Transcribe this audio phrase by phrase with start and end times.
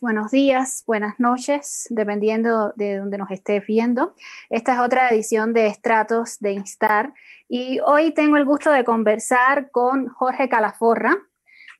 [0.00, 4.14] buenos días, buenas noches, dependiendo de donde nos esté viendo.
[4.50, 7.12] Esta es otra edición de Estratos de Instar
[7.48, 11.16] y hoy tengo el gusto de conversar con Jorge Calaforra.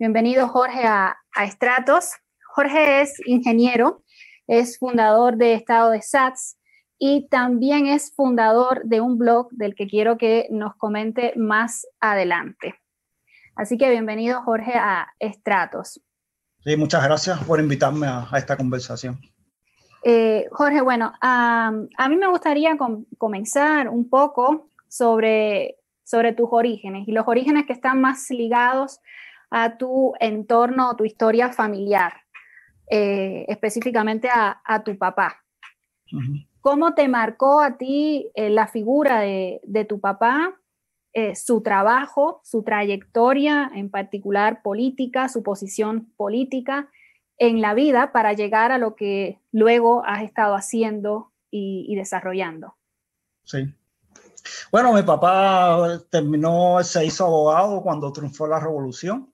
[0.00, 2.14] Bienvenido, Jorge, a, a Estratos.
[2.52, 4.02] Jorge es ingeniero,
[4.48, 6.58] es fundador de Estado de SATS
[6.98, 12.74] y también es fundador de un blog del que quiero que nos comente más adelante.
[13.54, 16.00] Así que bienvenido, Jorge, a Estratos.
[16.68, 19.18] Sí, muchas gracias por invitarme a, esta conversación.
[20.04, 21.70] Eh, Jorge, bueno, a
[22.10, 22.76] mí me gustaría
[23.16, 29.00] comenzar un poco sobre, sobre tus orígenes y los orígenes que están más ligados
[29.50, 32.12] a tu entorno o tu historia familiar,
[32.90, 35.42] eh, específicamente a, tu papá.
[36.60, 40.54] ¿Cómo te marcó a ti eh, la figura de, de tu papá
[41.14, 46.90] eh, su trabajo, su trayectoria, en particular política, su posición política
[47.38, 52.76] en la vida para llegar a lo que luego has estado haciendo y, desarrollando.
[53.44, 53.74] Sí.
[54.70, 59.32] Bueno, mi papá terminó, se hizo abogado cuando triunfó la revolución.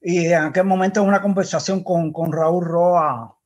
[0.00, 3.36] Y en aquel momento, en una conversación con, con Raúl Roa,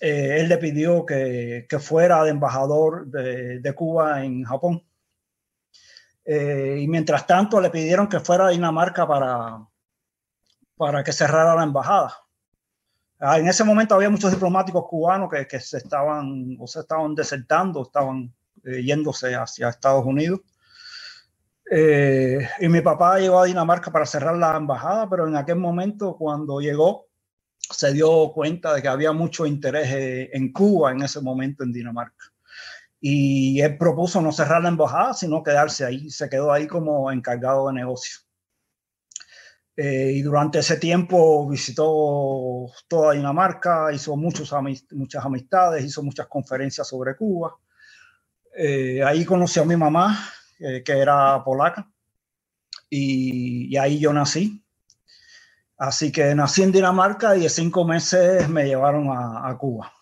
[0.00, 4.82] eh, él le pidió que, que, fuera de embajador de, de Cuba en Japón.
[6.24, 9.66] Eh, y mientras tanto le pidieron que fuera a Dinamarca para,
[10.76, 12.14] para que cerrara la embajada.
[13.18, 17.14] Ah, en ese momento había muchos diplomáticos cubanos que, que se estaban o se estaban
[17.14, 18.32] desertando, estaban
[18.64, 20.40] eh, yéndose hacia Estados Unidos.
[21.70, 26.16] Eh, y mi papá llegó a Dinamarca para cerrar la embajada, pero en aquel momento
[26.16, 27.06] cuando llegó
[27.58, 32.31] se dio cuenta de que había mucho interés en Cuba en ese momento en Dinamarca
[33.04, 36.08] y él propuso no cerrar la embajada, sino quedarse ahí.
[36.08, 38.20] Se quedó ahí como encargado de negocio.
[39.76, 44.54] Eh, y durante ese tiempo visitó toda Dinamarca, hizo muchos
[44.92, 47.56] muchas amistades, hizo muchas conferencias sobre Cuba.
[48.56, 50.16] Eh, ahí conoció a mi mamá,
[50.60, 51.90] eh, que era polaca,
[52.88, 54.64] y, ahí yo nací.
[55.76, 59.92] Así que nací en Dinamarca y de cinco meses me llevaron a Cuba.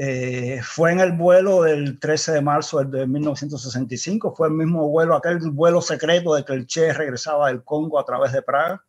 [0.00, 5.16] Eh, fue en el vuelo del 13 de marzo de 1965, fue el mismo vuelo,
[5.16, 8.84] aquel vuelo secreto de que el Che regresaba del Congo a través de Praga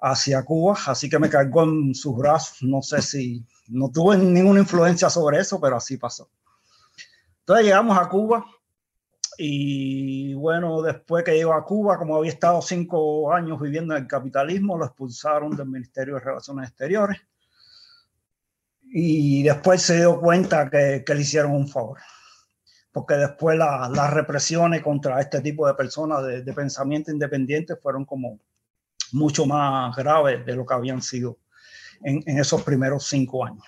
[0.00, 4.60] hacia Cuba, así que me cargó en sus brazos, no sé si, no tuve ninguna
[4.60, 6.30] influencia sobre eso, pero así pasó.
[7.40, 8.46] Entonces llegamos a Cuba
[9.36, 14.08] y bueno, después que llegó a Cuba, como había estado cinco años viviendo en el
[14.08, 17.20] capitalismo, lo expulsaron del Ministerio de Relaciones Exteriores
[18.98, 21.98] y después se dio cuenta que, que le hicieron un favor.
[22.90, 28.40] Porque después las represiones contra este tipo de personas de, de, pensamiento independiente fueron como
[29.12, 31.36] mucho más graves de lo que habían sido
[32.02, 33.66] en, en, esos primeros cinco años.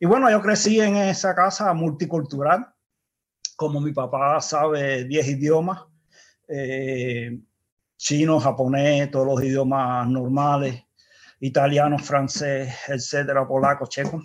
[0.00, 2.68] Y bueno, yo crecí en esa casa multicultural,
[3.54, 5.84] como mi papá sabe 10 idiomas,
[6.48, 7.38] eh,
[7.98, 10.84] chino, japonés, todos los idiomas normales,
[11.40, 14.22] italiano, francés, etcétera, polaco, checo.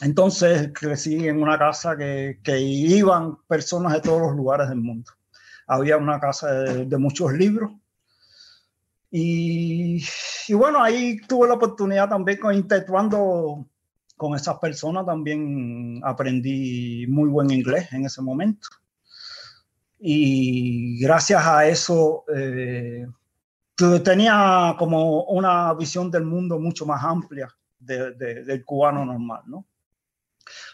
[0.00, 5.10] Entonces crecí en una casa que, que, iban personas de todos los lugares del mundo.
[5.66, 7.72] Había una casa de, muchos libros.
[9.10, 10.04] Y,
[10.46, 13.66] y, bueno, ahí tuve la oportunidad también con interactuando
[14.16, 18.68] con esas personas, también aprendí muy buen inglés en ese momento.
[20.00, 23.06] Y gracias a eso eh,
[24.04, 27.48] tenía como una visión del mundo mucho más amplia
[27.78, 29.64] de, del cubano normal, ¿no?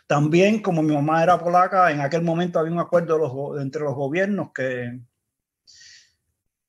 [0.06, 4.52] También, como mi mamá era polaca, en aquel momento había un acuerdo entre los gobiernos
[4.52, 5.00] que,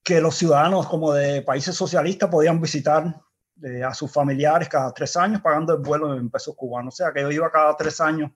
[0.04, 3.22] que los ciudadanos como de países socialistas podían visitar
[3.64, 6.94] eh, a sus familiares cada tres años pagando el vuelo en pesos cubanos.
[6.94, 8.32] O sea que yo iba cada tres años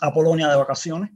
[0.00, 1.10] a Polonia de vacaciones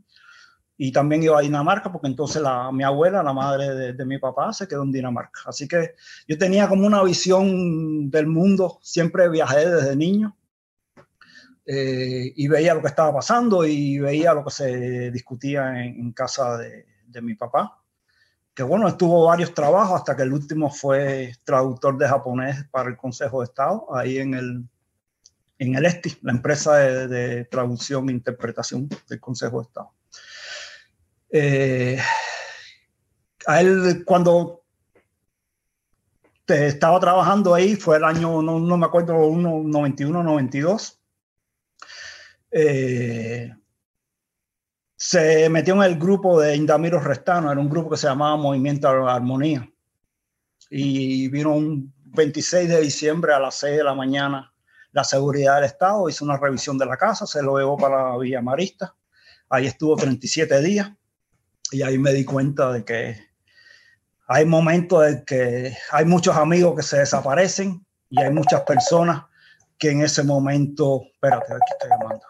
[0.77, 4.53] y también iba a Dinamarca porque entonces la, mi abuela, la madre de, mi papá,
[4.53, 5.41] se quedó en Dinamarca.
[5.47, 5.95] Así que
[6.29, 10.37] yo tenía como una visión del mundo, siempre viajé desde niño
[11.71, 16.57] eh, y veía lo que estaba pasando y veía lo que se discutía en, casa
[16.57, 17.83] de, de, mi papá,
[18.55, 22.97] que bueno, estuvo varios trabajos hasta que el último fue traductor de japonés para el
[22.97, 24.65] Consejo de Estado, ahí en el,
[25.59, 29.93] en el ESTI, la empresa de, de traducción e interpretación del Consejo de Estado.
[31.31, 31.99] Eh,
[33.47, 34.65] a él cuando
[36.47, 40.98] estaba trabajando ahí, fue el año, no, no me acuerdo, 91, 92.
[42.61, 43.55] Eh,
[44.97, 48.89] se metió en el grupo de Indamiro Restano, era un grupo que se llamaba Movimiento
[48.89, 49.71] Armonía.
[50.69, 54.53] Y vino un 26 de diciembre a las 6 de la mañana
[54.91, 58.43] la seguridad del Estado, hizo una revisión de la casa, se lo llevó para Villa
[58.43, 58.97] Marista.
[59.49, 60.91] Ahí estuvo 37 días
[61.71, 63.17] y ahí me di cuenta de que
[64.27, 69.23] hay momentos en que hay muchos amigos que se desaparecen y hay muchas personas
[69.79, 72.27] que en ese momento, espérate, aquí estoy llamando,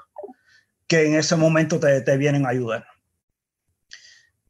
[0.89, 2.87] que en ese momento te, te vienen a ayudar.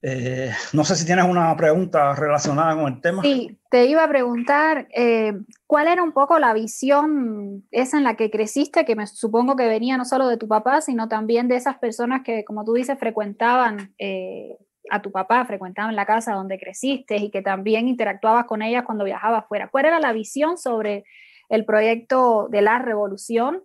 [0.01, 3.23] Eh, no sé si tienes una pregunta relacionada con el tema.
[3.23, 5.33] Sí, te iba a preguntar eh,
[5.67, 9.67] cuál era un poco la visión esa en la que creciste, que me supongo que
[9.67, 12.99] venía no solo de tu papá, sino también de esas personas que, como tú dices,
[12.99, 14.57] frecuentaban eh,
[14.91, 19.05] a tu papá, frecuentaban la casa donde creciste y que también interactuabas con ellas cuando
[19.05, 19.69] viajabas fuera.
[19.69, 21.05] ¿Cuál era la visión sobre
[21.49, 23.65] el proyecto de la revolución?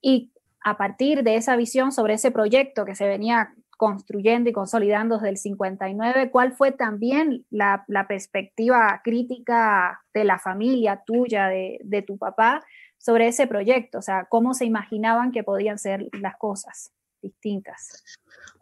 [0.00, 0.32] Y
[0.64, 5.30] a partir de esa visión sobre ese proyecto que se venía construyendo y consolidando desde
[5.30, 12.62] el 59, ¿cuál fue también la, perspectiva crítica de la familia tuya, de, tu papá,
[12.98, 13.98] sobre ese proyecto?
[13.98, 18.04] O sea, ¿cómo se imaginaban que podían ser las cosas distintas?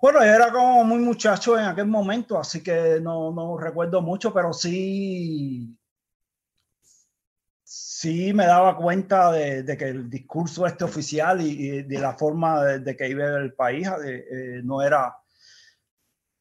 [0.01, 5.77] Bueno, era como muy muchacho en aquel momento, así que no recuerdo mucho, pero sí,
[7.73, 12.97] sí me daba cuenta de, que el discurso este oficial y, de la forma de,
[12.97, 15.17] que iba el país eh, no era,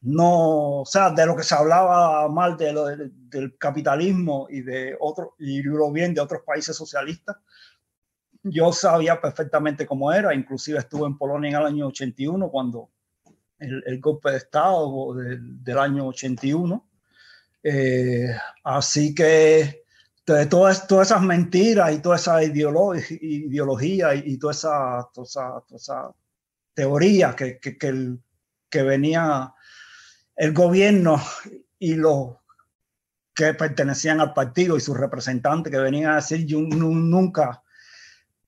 [0.02, 4.98] no, o sea, de lo que se hablaba mal de lo, del capitalismo y de
[5.00, 7.38] otro, y lo bien de otros países socialistas.
[8.42, 12.90] Yo sabía perfectamente cómo era, inclusive estuve en Polonia en el año 81 cuando
[13.60, 16.90] el, golpe de Estado del año 81.
[17.62, 19.84] Eh, así que
[20.50, 26.12] todas, todas esas mentiras y toda esa ideología, y, toda, esa,
[26.74, 27.78] teoría que, que,
[28.70, 29.54] que, venía
[30.36, 31.22] el gobierno
[31.80, 32.36] y los
[33.34, 37.64] que pertenecían al partido y sus representantes que venían a decir, yo nunca,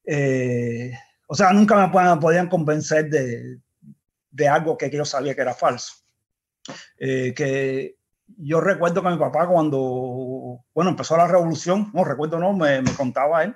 [0.06, 0.92] eh,
[1.28, 3.60] o sea, nunca me podían convencer de,
[4.30, 5.94] de algo que yo sabía que era falso.
[6.98, 7.98] Eh, que
[8.38, 9.80] yo recuerdo que mi papá cuando,
[10.74, 13.56] bueno, empezó la revolución, no recuerdo, no, me, me contaba él,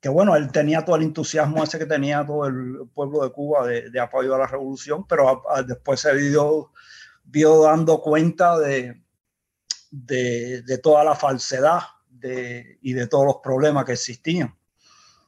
[0.00, 3.66] que bueno, él tenía todo el entusiasmo ese que tenía todo el pueblo de Cuba
[3.66, 6.72] de, de apoyo a la revolución, pero después se vio,
[7.24, 9.02] vio dando cuenta de,
[9.90, 11.80] de, de toda la falsedad
[12.10, 14.54] de, y de todos los problemas que existían.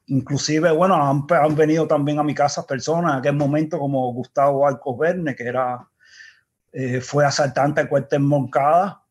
[0.08, 4.66] Inclusive, bueno, han, han, venido también a mi casa personas en aquel momento como Gustavo
[4.66, 5.88] Arcos Verne, que era
[6.72, 9.05] eh, fue asaltante de cuartel Moncada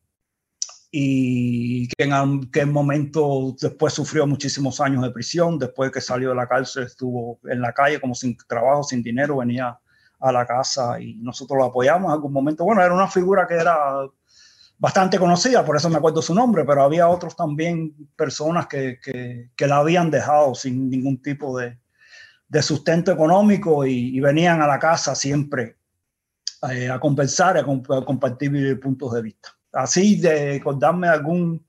[0.98, 6.36] y que en aquel momento después sufrió muchísimos años de prisión, después que salió de
[6.36, 9.78] la cárcel estuvo en la calle como sin trabajo, sin dinero, venía
[10.22, 12.64] a la casa y nosotros lo apoyamos en algún momento.
[12.64, 13.78] Bueno, era una figura que era
[14.78, 19.68] bastante conocida, por eso me acuerdo su nombre, pero había otros también personas que, que,
[19.68, 21.78] la habían dejado sin ningún tipo de,
[22.48, 25.76] de sustento económico y, venían a la casa siempre
[26.72, 29.55] eh, a compensar, a, compartir puntos de vista.
[29.76, 31.66] Así de contarme algún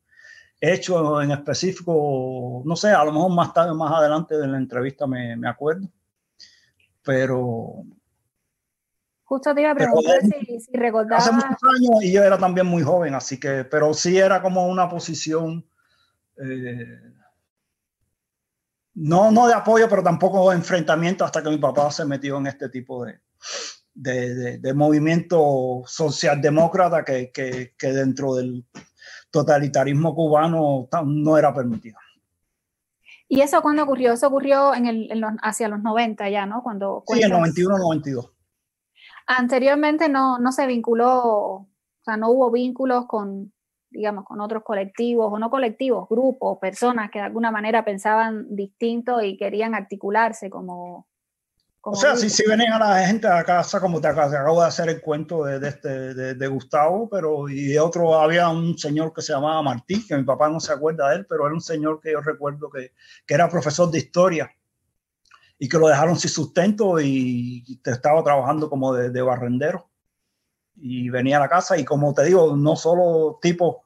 [0.60, 5.06] hecho en específico, no sé, a lo mejor más tarde, más adelante de la entrevista
[5.06, 5.88] me, me acuerdo,
[7.02, 7.82] pero...
[9.24, 11.20] Justo te iba a preguntar si, si recordaba...
[11.20, 14.66] Hace muchos años y yo era también muy joven, así que, pero sí era como
[14.68, 15.66] una posición...
[16.38, 17.00] Eh,
[18.94, 22.46] no, no de apoyo, pero tampoco de enfrentamiento hasta que mi papá se metió en
[22.46, 23.20] este tipo de,
[23.96, 28.66] de, de, movimiento socialdemócrata que, que, que, dentro del
[29.30, 31.98] totalitarismo cubano no era permitido.
[33.28, 34.12] ¿Y eso cuándo ocurrió?
[34.12, 36.62] Eso ocurrió en el, en los, hacia los 90 ya, ¿no?
[36.62, 38.32] Cuando, sí, en 91-92.
[39.26, 41.68] Anteriormente no, no se vinculó, o
[42.04, 43.52] sea, no hubo vínculos con,
[43.90, 49.22] digamos, con otros colectivos, o no colectivos, grupos, personas que de alguna manera pensaban distinto
[49.22, 51.08] y querían articularse como,
[51.88, 54.88] o sea, sí, sí venían a la gente a casa, como te, acabo de hacer
[54.88, 59.12] el cuento de, de este, de, de, Gustavo, pero y de otro había un señor
[59.12, 61.60] que se llamaba Martí, que mi papá no se acuerda de él, pero era un
[61.60, 62.90] señor que yo recuerdo que,
[63.24, 64.50] que era profesor de historia
[65.60, 69.88] y que lo dejaron sin sustento y, y estaba trabajando como de, de barrendero.
[70.74, 73.76] Y venía a la casa y como te digo, no solo tipos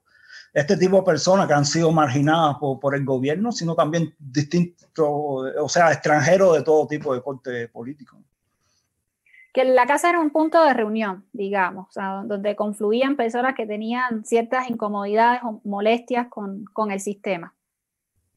[0.52, 4.78] este tipo de personas que han sido marginadas por, por el gobierno, sino también distintos,
[4.98, 8.18] o sea, extranjeros de todo tipo de corte político.
[9.52, 13.66] Que la casa era un punto de reunión, digamos, o sea, donde confluían personas que
[13.66, 17.52] tenían ciertas incomodidades o molestias con, con el sistema.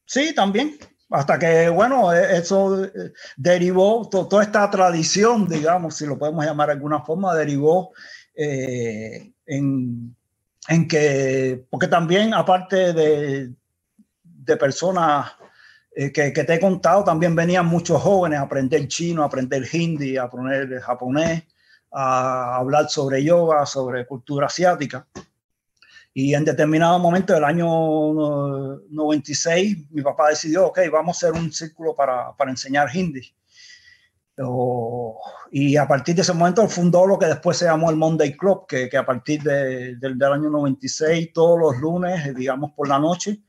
[0.06, 0.76] Sí, también,
[1.10, 6.68] hasta que, bueno, e, eso eh, derivó, toda esta tradición, digamos, si lo podemos llamar
[6.68, 7.92] de alguna forma, derivó
[8.34, 10.16] eh, en
[10.68, 13.52] en que, porque también aparte de,
[14.22, 15.32] de personas
[15.94, 19.66] eh, que, que, te he contado, también venían muchos jóvenes a aprender chino, a aprender
[19.72, 21.44] hindi, a aprender japonés,
[21.92, 25.06] a hablar sobre yoga, sobre cultura asiática.
[26.12, 27.66] Y en determinado momento del año
[28.88, 33.34] 96, mi papá decidió, ok, vamos a hacer un círculo para, para enseñar hindi.
[35.50, 38.66] Y a partir de ese momento fundó lo que después se llamó el Monday Club,
[38.66, 42.98] que, que a partir de, del, del año 96, todos los lunes, digamos por la
[42.98, 43.40] noche,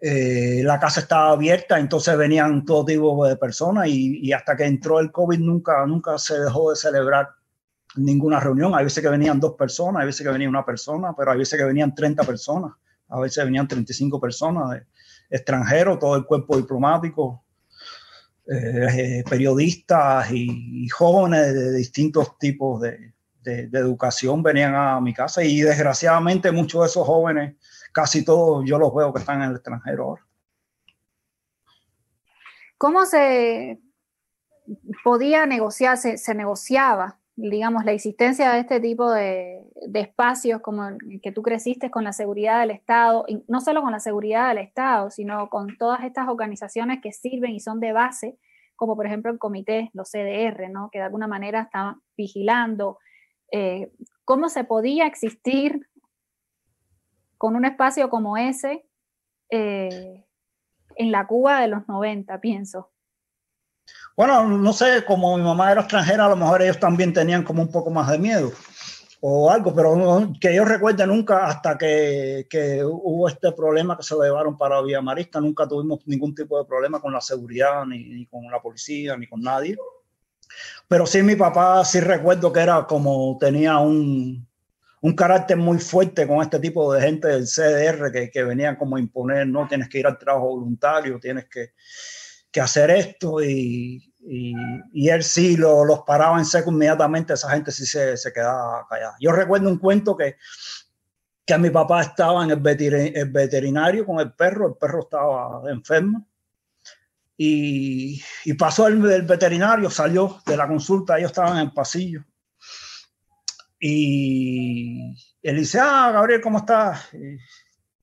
[0.00, 4.64] eh, la casa estaba abierta, entonces venían todo tipo de personas y, y, hasta que
[4.64, 7.30] entró el COVID nunca, nunca se dejó de celebrar
[7.96, 8.74] ninguna reunión.
[8.74, 11.58] Hay veces que venían dos personas, hay veces que venía una persona, pero hay veces
[11.58, 12.72] que venían 30 personas,
[13.08, 14.86] a veces venían 35 personas de
[15.30, 17.42] extranjeros, todo el cuerpo diplomático,
[18.50, 23.12] eh, periodistas y, jóvenes de, distintos tipos de,
[23.44, 27.56] educación venían a mi casa y desgraciadamente muchos de esos jóvenes
[27.92, 30.26] casi todos yo los veo que están en el extranjero ahora.
[32.76, 33.80] ¿Cómo se
[35.02, 39.62] podía negociar, se negociaba, digamos, la existencia de este tipo de,
[39.94, 40.88] espacios como
[41.22, 44.58] que tú creciste con la seguridad del Estado, y no solo con la seguridad del
[44.58, 48.36] Estado, sino con todas estas organizaciones que sirven y son de base,
[48.74, 50.90] como por ejemplo el comité, los CDR, ¿no?
[50.90, 52.98] que de alguna manera estaban vigilando.
[53.52, 53.92] Eh,
[54.24, 55.88] ¿Cómo se podía existir
[57.38, 58.84] con un espacio como ese
[59.50, 60.24] eh,
[60.96, 62.90] en la Cuba de los 90, pienso?
[64.16, 67.62] Bueno, no sé, como mi mamá era extranjera, a lo mejor ellos también tenían como
[67.62, 68.52] un poco más de miedo
[69.20, 74.02] o algo, pero no, que yo recuerde nunca hasta que, que, hubo este problema que
[74.02, 77.84] se lo llevaron para Villa Marista, nunca tuvimos ningún tipo de problema con la seguridad,
[77.84, 79.76] ni, ni, con la policía, ni con nadie.
[80.86, 84.46] Pero sí, mi papá sí recuerdo que era como tenía un,
[85.00, 88.96] un carácter muy fuerte con este tipo de gente del CDR que, que venían como
[88.96, 91.72] a imponer, no tienes que ir al trabajo voluntario, tienes que,
[92.50, 94.54] que hacer esto y, y,
[94.92, 98.86] y, él sí lo, los paraba en seco inmediatamente, esa gente sí se, se quedaba
[98.88, 99.16] callada.
[99.20, 100.36] Yo recuerdo un cuento que,
[101.44, 105.62] que mi papá estaba en el, veter, el veterinario con el perro, el perro estaba
[105.70, 106.26] enfermo
[107.36, 112.24] y, y pasó el, el veterinario, salió de la consulta, ellos estaban en el pasillo
[113.80, 117.14] y él dice, ah, Gabriel, ¿cómo estás?
[117.14, 117.38] Y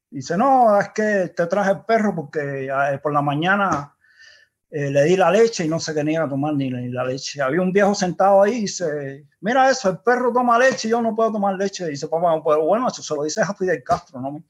[0.09, 3.94] dice, no, es que te traje el perro porque eh, por la mañana
[4.77, 7.41] eh, le di la leche y no se quería tomar ni, ni, la leche.
[7.41, 11.01] Había un viejo sentado ahí y dice, mira eso, el perro toma leche y yo
[11.01, 11.85] no puedo tomar leche.
[11.85, 14.43] Y dice, papá, pero bueno, eso se lo dice a Fidel Castro, ¿no?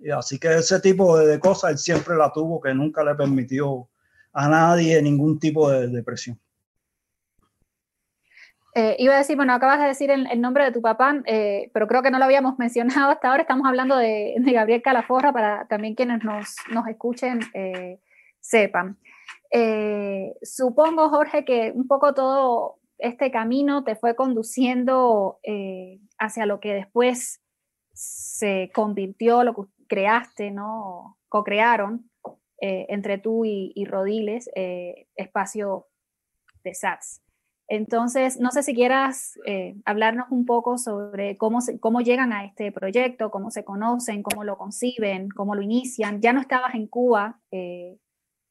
[0.00, 3.16] Y así que ese tipo de, de, cosas él siempre la tuvo, que nunca le
[3.16, 3.88] permitió
[4.32, 6.38] a nadie ningún tipo de depresión.
[8.76, 11.72] Eh, iba a decir, bueno, acabas de decir el, el nombre de tu papá, eh,
[11.74, 13.42] pero creo que no lo habíamos mencionado hasta ahora.
[13.42, 17.98] Estamos hablando de, de Gabriel Calaforra para también quienes nos, nos escuchen eh,
[18.40, 18.98] sepan.
[19.50, 26.60] Eh, supongo, Jorge, que un poco todo este camino te fue conduciendo eh, hacia lo
[26.60, 27.40] que después
[27.92, 31.18] se convirtió, lo que creaste, ¿no?
[31.28, 32.10] Co-crearon
[32.60, 34.50] entre tú y, Rodiles,
[35.14, 35.86] espacio
[36.64, 37.22] de SATS.
[37.68, 42.72] Entonces, no sé si quieras eh, hablarnos un poco sobre cómo, cómo llegan a este
[42.72, 46.22] proyecto, cómo se conocen, cómo lo conciben, cómo lo inician.
[46.22, 47.98] Ya no estabas en Cuba eh,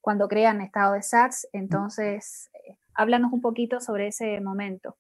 [0.02, 4.98] cuando crean Estado de SATS, entonces eh, háblanos un poquito sobre ese momento.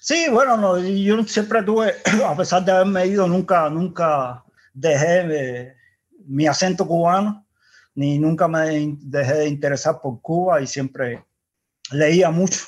[0.00, 1.94] Sí, bueno, no, yo siempre tuve,
[2.26, 5.76] a pesar de haberme ido, nunca, nunca dejé
[6.26, 7.46] mi acento cubano,
[7.94, 11.24] ni nunca me dejé de interesar por Cuba y siempre
[11.90, 12.60] leía mucho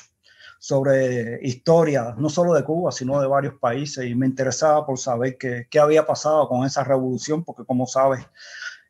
[0.59, 5.37] sobre historia, no solo de Cuba, sino de varios países, y me interesaba por saber
[5.37, 8.25] qué, qué había pasado con esa revolución, porque como sabes,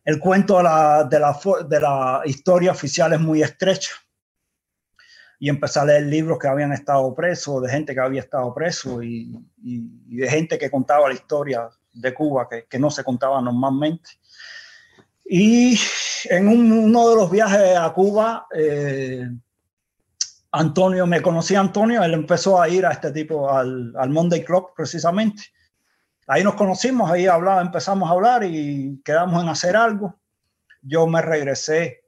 [0.06, 3.92] el cuento de la, de, la, historia oficial es muy estrecha.
[5.40, 9.04] Y empecé a leer libros que habían estado presos, de gente que había estado preso
[9.04, 14.12] y, de gente que contaba la historia de Cuba que, no se contaba normalmente.
[15.26, 15.78] Y
[16.26, 19.28] en un, uno de los viajes a Cuba, eh,
[20.52, 25.42] Antonio, me conocía Antonio, él empezó a ir a este tipo, al Monday Club precisamente.
[26.28, 30.20] Ahí nos conocimos, ahí hablaba, empezamos a hablar y quedamos en hacer algo.
[30.82, 32.04] Yo me regresé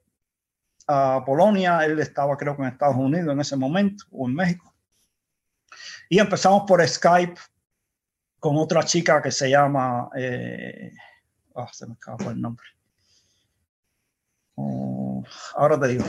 [0.88, 4.74] a Polonia, él estaba creo que en Estados Unidos en ese momento o en México.
[6.10, 7.40] Y empezamos por Skype
[8.40, 10.94] con otra chica que se llama, eh,
[11.54, 12.66] oh, se me acaba el nombre.
[14.56, 15.24] Oh,
[15.56, 16.06] ahora te digo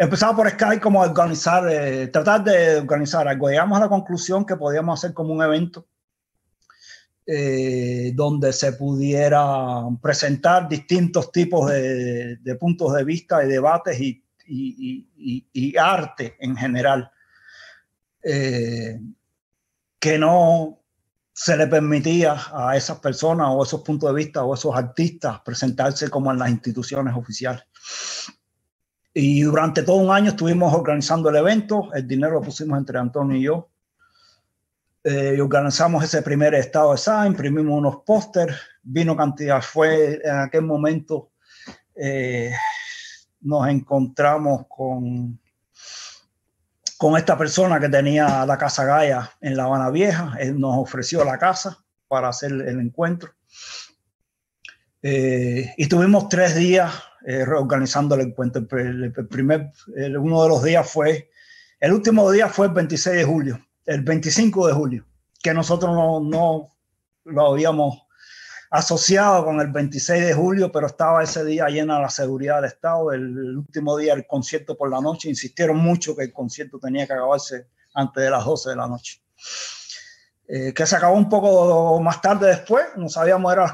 [0.00, 3.50] empezamos por Skype como organizar, eh, tratar de organizar algo.
[3.50, 5.86] Llegamos a la conclusión que podíamos hacer como un evento
[7.32, 16.36] eh, donde se pudiera presentar distintos tipos de, puntos de vista y debates y, arte
[16.40, 17.08] en general,
[18.24, 18.98] eh,
[20.00, 20.80] que no
[21.32, 26.10] se le permitía a esas personas o esos puntos de vista o esos artistas presentarse
[26.10, 27.62] como en las instituciones oficiales.
[29.14, 33.36] Y durante todo un año estuvimos organizando el evento, el dinero lo pusimos entre Antonio
[33.36, 33.69] y yo.
[35.02, 40.62] Eh, organizamos ese primer estado de SA, imprimimos unos pósters, vino cantidad, fue en aquel
[40.62, 41.30] momento,
[41.94, 42.52] eh,
[43.40, 45.40] nos encontramos con,
[46.98, 51.24] con esta persona que tenía la Casa Gaia en La Habana Vieja, él nos ofreció
[51.24, 53.32] la casa para hacer el encuentro.
[55.02, 56.92] Eh, y tuvimos tres días
[57.26, 58.66] eh, reorganizando el encuentro.
[58.78, 59.72] El, primer,
[60.18, 61.30] uno de los días fue,
[61.78, 65.04] el último día fue el 26 de julio, el 25 de julio,
[65.42, 66.68] que nosotros no, no
[67.24, 68.06] lo habíamos
[68.70, 73.10] asociado con el 26 de julio, pero estaba ese día llena la seguridad del Estado.
[73.10, 77.14] El, último día el concierto por la noche, insistieron mucho que el concierto tenía que
[77.14, 79.20] acabarse antes de las 12 de la noche.
[80.46, 83.72] Eh, que se acabó un poco más tarde después, no sabíamos las,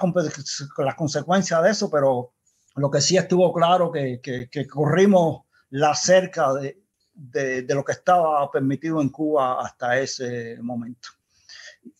[0.79, 2.33] las consecuencias de eso, pero
[2.77, 6.86] lo que sí estuvo claro que, que, corrimos la cerca de,
[7.17, 11.09] de, lo que estaba permitido en Cuba hasta ese momento.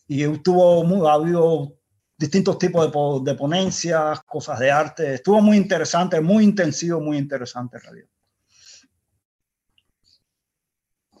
[0.07, 1.73] Y estuvo, ha habido
[2.17, 5.15] distintos tipos de, de, ponencias, cosas de arte.
[5.15, 8.09] Estuvo muy interesante, muy intensivo, muy interesante en realidad.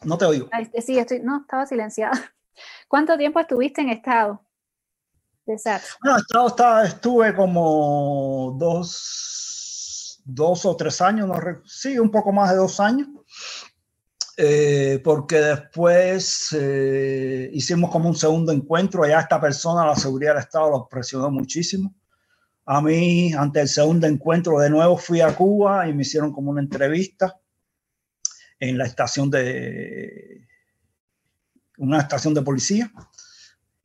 [0.03, 0.49] No te oigo.
[0.79, 2.13] Sí, estoy, no, estaba silenciada.
[2.87, 4.41] ¿Cuánto tiempo estuviste en estado
[5.45, 5.97] de SARS?
[6.03, 12.57] No, estado estuve como dos, dos o tres años, no, sí, un poco más de
[12.57, 13.07] dos años.
[14.39, 20.43] Eh, porque después eh, hicimos como un segundo encuentro, allá esta persona, la seguridad del
[20.43, 21.95] Estado, lo presionó muchísimo.
[22.63, 26.51] A mí, ante el segundo encuentro, de nuevo fui a Cuba y me hicieron como
[26.51, 27.35] una entrevista
[28.59, 30.47] en la estación de
[31.77, 32.91] una estación de policía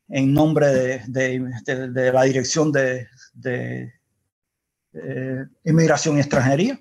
[0.09, 3.07] en nombre de, la Dirección de,
[4.93, 6.79] eh, Inmigración y Extranjería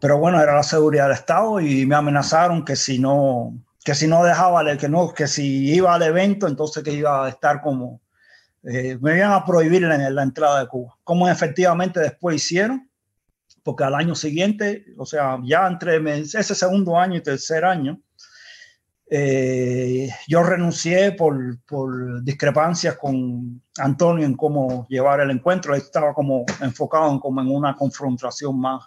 [0.00, 4.06] pero bueno, era la seguridad del Estado y me amenazaron que si no, que si
[4.06, 8.00] no dejaba, que no, que si iba al evento, entonces que iba a estar como,
[8.62, 10.96] eh, me iban a prohibir la, la, entrada de Cuba.
[11.04, 12.90] Como efectivamente después hicieron,
[13.62, 18.00] porque al año siguiente, o sea, ya entre ese segundo año y tercer año,
[19.12, 25.74] eh, yo renuncié por, por, discrepancias con Antonio en cómo llevar el encuentro.
[25.74, 28.84] estaba como enfocado en, como en una confrontación más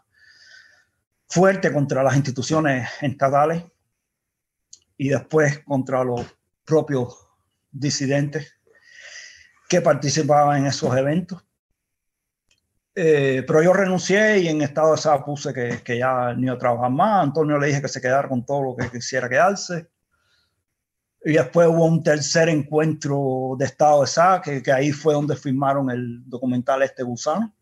[1.33, 3.63] fuerte contra las instituciones estatales
[4.95, 6.23] y después contra los
[6.63, 7.27] propios
[7.71, 8.53] disidentes
[9.67, 11.43] que participaban en esos eventos.
[12.93, 16.53] Eh, pero yo renuncié y en estado de esa puse que, que ya ni iba
[16.53, 17.23] a trabajar más.
[17.23, 19.87] Antonio le dije que se quedara con todo lo que quisiera quedarse.
[21.25, 25.35] Y después hubo un tercer encuentro de estado de SA, que, que ahí fue donde
[25.35, 27.55] firmaron el documental Este Gusano.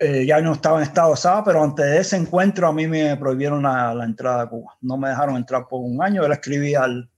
[0.00, 2.86] Eh, ya no estaba en estado de SA, pero antes de ese encuentro a mí
[2.86, 4.76] me prohibieron la, la, entrada a Cuba.
[4.80, 6.24] No me dejaron entrar por un año.
[6.24, 7.10] Él escribía al,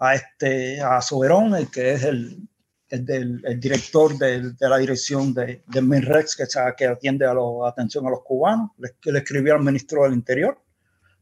[0.00, 2.48] a, este, a Soberón, el que es el,
[2.88, 6.44] el, el director de, la dirección de, de MINREX, que,
[6.76, 8.72] que atiende a la atención a los cubanos.
[8.78, 10.60] Le, le escribía al ministro del Interior,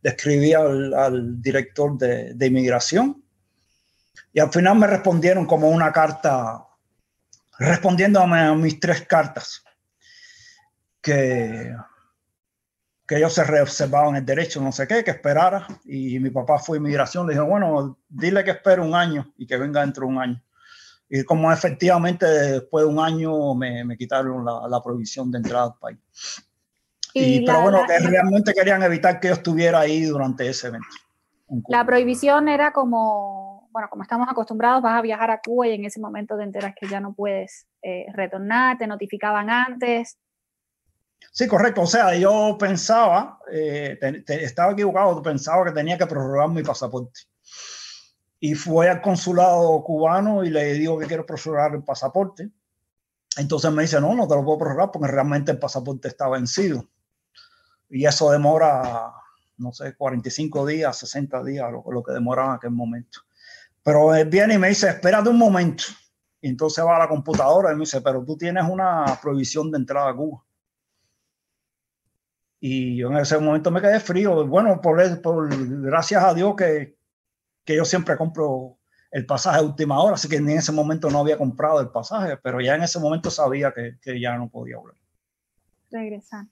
[0.01, 3.23] le escribía al, al director de, de inmigración.
[4.33, 6.65] Y al final me respondieron como una carta,
[7.59, 9.63] respondiéndome a mis tres cartas
[11.07, 11.73] que,
[13.07, 15.67] que ellos se reservaban el derecho, no sé qué, que esperara.
[15.85, 19.47] Y mi papá fue a inmigración, le dijo, bueno, dile que espere un año y
[19.47, 20.43] que venga dentro de un año.
[21.09, 25.67] Y como efectivamente después de un año me, me quitaron la, la, prohibición de entrada
[25.67, 25.99] al país.
[27.15, 30.89] Y, pero bueno, que realmente querían evitar que yo estuviera ahí durante ese evento.
[31.69, 35.85] La prohibición era como, bueno, como estamos acostumbrados, vas a viajar a Cuba y en
[35.85, 40.19] ese momento te enteras que ya no puedes eh, retornar, te notificaban antes,
[41.33, 41.83] Sí, correcto.
[41.83, 47.21] O sea, yo pensaba, eh, estaba equivocado, pensaba que tenía que prorrogar mi pasaporte.
[48.41, 52.51] Y fui al consulado cubano y le digo que quiero prorrogar el pasaporte.
[53.37, 56.89] Entonces me dice, no, no te lo puedo prorrogar porque realmente el pasaporte está vencido.
[57.91, 59.13] Y eso demora,
[59.59, 63.21] no sé, 45 días, 60 días, lo, lo que demora en aquel momento.
[63.83, 65.85] Pero él viene y me dice, espérate un momento.
[66.41, 69.79] Y entonces va a la computadora y me dice, pero tú tienes una prohibición de
[69.79, 70.46] entrada a Cuba.
[72.61, 74.47] Y yo en ese momento me quedé frío.
[74.47, 76.97] Bueno, por, por gracias a Dios que,
[77.65, 78.79] que yo siempre compro
[79.11, 82.37] el pasaje a última hora, así que en ese momento no había comprado el pasaje,
[82.43, 84.97] pero ya en ese momento sabía que, que ya no podía volver.
[85.91, 86.47] Regresar.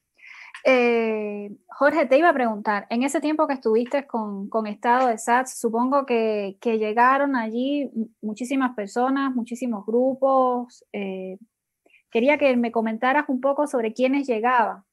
[0.65, 5.19] Eh, Jorge, te iba a preguntar, en ese tiempo que estuviste con, con Estado de
[5.19, 7.91] SATS, supongo que, que, llegaron allí
[8.23, 10.85] muchísimas personas, muchísimos grupos.
[10.93, 11.37] Eh,
[12.11, 14.85] quería que me comentaras un poco sobre quiénes llegaban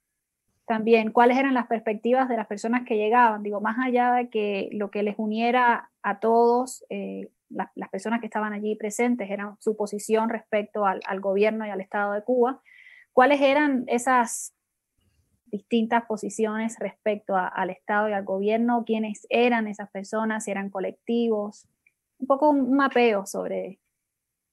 [0.66, 3.44] también, cuáles eran las perspectivas de las personas que llegaban.
[3.44, 8.28] Digo, más allá de que lo que les uniera a todos, eh, las, personas que
[8.28, 12.62] estaban allí presentes, era su posición respecto al, gobierno y al Estado de Cuba.
[13.12, 14.54] ¿Cuáles eran esas
[15.46, 21.68] distintas posiciones respecto al Estado y al gobierno, quiénes eran esas personas, si eran colectivos,
[22.20, 23.81] un poco un mapeo sobre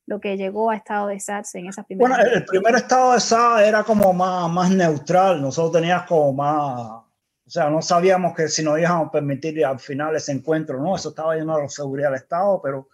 [0.08, 2.16] lo que llegó a Estado de SATS en esas primeras.
[2.16, 6.80] Bueno, el, primer Estado de SATS era como más, más neutral, nosotros teníamos como más,
[6.80, 7.04] o
[7.50, 11.10] sea, no sabíamos que si nos íbamos a permitir al final ese encuentro, no, eso
[11.10, 12.88] estaba lleno de seguridad del Estado, pero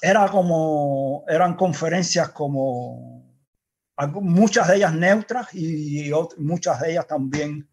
[0.00, 3.28] era como, eran conferencias como
[4.22, 7.68] muchas de ellas neutras y, muchas de ellas también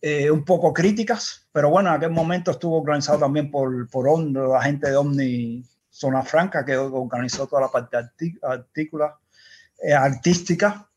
[0.00, 4.60] eh, un poco críticas, pero bueno, en aquel momento estuvo organizado también por, por la
[4.62, 10.88] gente de Omni Zona Franca, que organizó toda la parte eh, artística.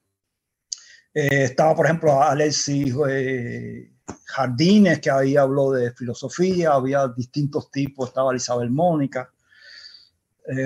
[1.14, 2.96] Eh, estaba, por ejemplo, Alexis
[4.26, 9.32] Jardines, que ahí habló de filosofía, había distintos tipos, estaba Isabel Mónica,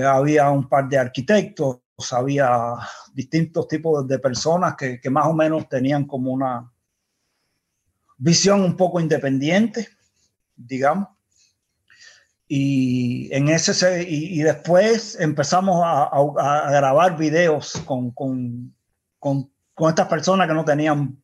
[0.06, 1.80] había un par de arquitectos,
[2.12, 2.76] había
[3.14, 6.72] distintos tipos de personas que, más o menos tenían como una
[8.18, 9.90] visión un poco independiente,
[10.56, 11.10] digamos.
[12.52, 18.76] Y, en ese, y, y después empezamos a, a, a grabar videos con, con,
[19.20, 21.22] con, con, estas personas que no tenían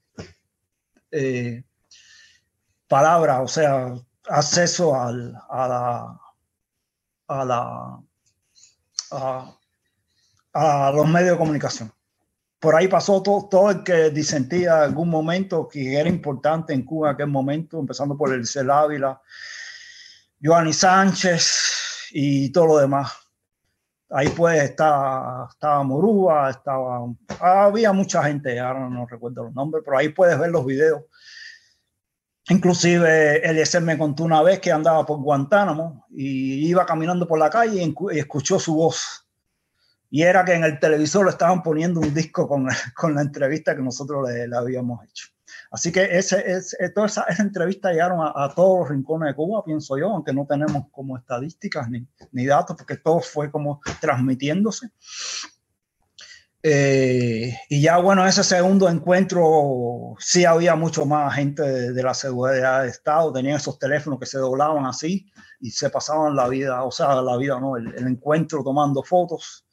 [1.10, 1.64] eh,
[2.88, 3.96] palabras, o sea,
[4.30, 6.20] acceso al, a la...
[7.28, 8.00] A la
[9.12, 9.56] a,
[10.54, 11.92] a los medios de comunicación.
[12.60, 16.84] Por ahí pasó todo, todo el que disentía en algún momento que era importante en
[16.84, 19.22] Cuba en aquel momento, empezando por el Ávila,
[20.46, 23.12] Giovanni Sánchez y todo lo demás.
[24.12, 27.04] Ahí pues estaba, estaba Morúa, estaba,
[27.40, 31.02] había mucha gente, ahora no recuerdo los nombres, pero ahí puedes ver los videos.
[32.48, 37.50] Inclusive Eliezer me contó una vez que andaba por Guantánamo y iba caminando por la
[37.50, 39.28] calle y escuchó su voz
[40.12, 43.76] y era que en el televisor le estaban poniendo un disco con, con la entrevista
[43.76, 45.35] que nosotros le habíamos hecho.
[45.72, 49.36] Así que ese, ese, toda esa, esa entrevista llegaron a, a, todos los rincones de
[49.36, 53.82] Cuba, pienso yo, aunque no tenemos como estadísticas ni, ni datos, porque todo fue como
[54.00, 54.90] transmitiéndose.
[56.68, 62.16] Eh, y ya bueno, ese segundo encuentro sí había mucho más gente de, de, la
[62.16, 65.28] seguridad de Estado, tenían esos teléfonos que se doblaban así
[65.60, 69.64] y se pasaban la vida, o sea, la vida no, el, el encuentro tomando fotos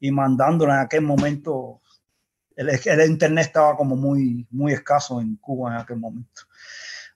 [0.00, 1.82] y mandándolo en aquel momento.
[2.56, 6.42] El, internet estaba como muy, escaso en Cuba en aquel momento.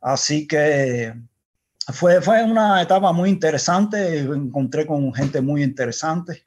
[0.01, 1.15] Así que
[1.93, 4.21] fue, una etapa muy interesante.
[4.21, 6.45] Encontré con gente muy interesante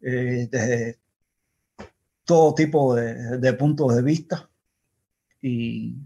[0.00, 0.98] eh, desde
[2.24, 4.48] todo tipo de, de, puntos de vista.
[5.40, 5.96] Y,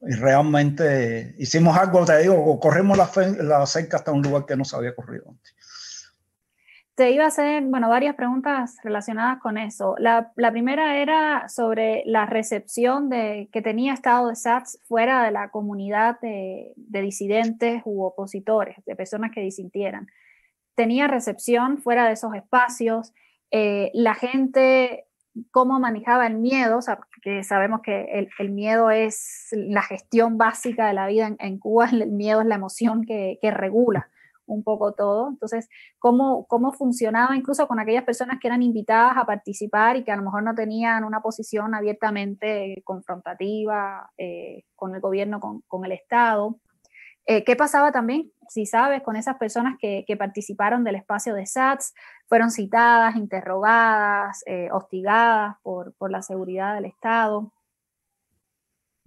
[0.00, 3.10] y, realmente hicimos algo, te digo, corrimos la,
[3.42, 5.54] la cerca hasta un lugar que no se había corrido antes.
[6.94, 9.96] Te iba a hacer, bueno, varias preguntas relacionadas con eso.
[9.98, 15.50] La, primera era sobre la recepción de, que tenía Estado de SATS fuera de la
[15.50, 20.06] comunidad de, de disidentes u opositores, de personas que disintieran.
[20.76, 23.12] ¿Tenía recepción fuera de esos espacios?
[23.50, 25.06] Eh, la gente,
[25.50, 26.78] ¿cómo manejaba el miedo?
[26.78, 31.58] O sea, porque sabemos que el, miedo es la gestión básica de la vida en,
[31.58, 34.10] Cuba, el miedo es la emoción que regula
[34.46, 35.28] un poco todo.
[35.28, 40.12] Entonces, ¿cómo, ¿cómo funcionaba incluso con aquellas personas que eran invitadas a participar y que
[40.12, 45.92] a lo mejor no tenían una posición abiertamente confrontativa eh, con el gobierno, con, el
[45.92, 46.58] Estado?
[47.26, 51.46] Eh, ¿Qué pasaba también, si sabes, con esas personas que, que, participaron del espacio de
[51.46, 51.94] SATS?
[52.28, 57.52] Fueron citadas, interrogadas, eh, hostigadas por, por la seguridad del Estado.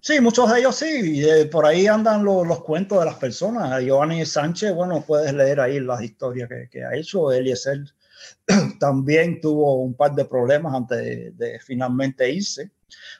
[0.00, 3.82] Sí, muchos de ellos sí, eh, por ahí andan los, los, cuentos de las personas.
[3.82, 7.32] Giovanni Sánchez, bueno, puedes leer ahí las historias que, que ha hecho.
[7.32, 7.84] Eliezer
[8.80, 12.70] también tuvo un par de problemas antes de, finalmente irse.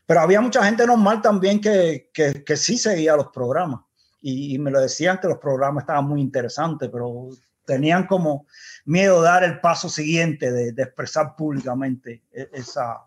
[0.07, 3.81] Pero había mucha gente normal también que, que, que sí seguía los programas.
[4.23, 7.29] Y, y, me lo decían que los programas estaban muy interesantes, pero
[7.65, 8.47] tenían como
[8.85, 13.05] miedo de dar el paso siguiente, de, de expresar públicamente e, esa,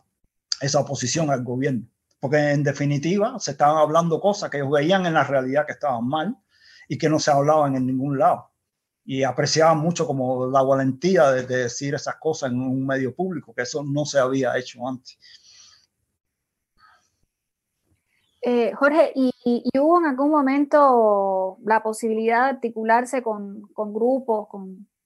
[0.60, 1.86] esa oposición al gobierno
[2.22, 6.08] porque en definitiva se estaban hablando cosas que ellos veían en la realidad que estaban
[6.08, 6.38] mal
[6.88, 8.48] y que no se hablaban en ningún lado.
[9.04, 13.64] y apreciaban mucho como la valentía de, decir esas cosas en un medio público, que
[13.64, 15.18] eso no se había hecho antes.
[18.44, 19.34] Eh, Jorge, ¿y,
[19.80, 24.48] hubo en algún momento la posibilidad de articularse con, con grupos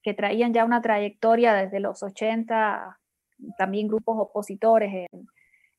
[0.02, 3.00] que traían ya una trayectoria desde los 80,
[3.56, 5.26] también grupos opositores en,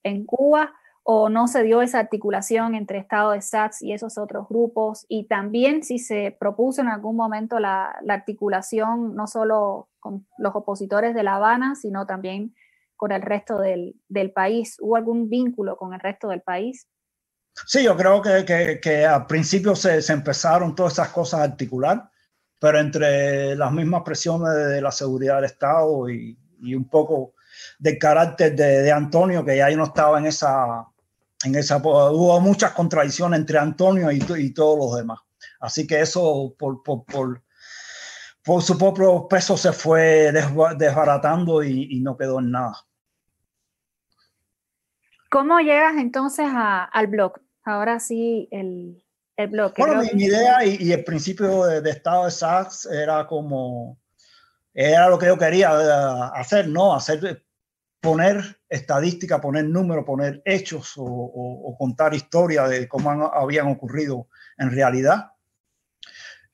[0.03, 0.73] en Cuba?
[1.09, 5.25] O no se dio esa articulación entre Estado de SATS y esos otros grupos, y
[5.27, 11.23] también si se propuso en algún momento la, articulación no solo con los opositores de
[11.23, 12.53] La Habana, sino también
[12.97, 13.95] con el resto del,
[14.35, 14.75] país.
[14.81, 16.89] ¿Hubo algún vínculo con el resto del país?
[17.53, 22.11] Sí, yo creo que, que, al principio se, empezaron todas esas cosas a articular,
[22.59, 26.37] pero entre las mismas presiones de la seguridad del Estado y,
[26.75, 27.33] un poco
[27.79, 30.85] del carácter de, de, Antonio, que ya no estaba en esa,
[31.45, 35.19] en esa hubo muchas contradicciones entre Antonio y, y todos los demás.
[35.59, 37.43] Así que eso por, por, por,
[38.43, 40.31] por su propio peso se fue
[40.77, 42.85] desbaratando y, y, no quedó en nada.
[45.29, 47.39] ¿Cómo llegas entonces a, al blog?
[47.63, 49.03] Ahora sí, el,
[49.35, 49.73] el blog.
[49.77, 53.99] Bueno, mi, idea y, y, el principio de, estado de Sachs era como,
[54.73, 56.95] era lo que yo quería eh, hacer, ¿no?
[56.95, 57.45] Hacer
[57.99, 65.31] poner estadística, poner números, poner hechos o, contar historias de cómo habían ocurrido en realidad.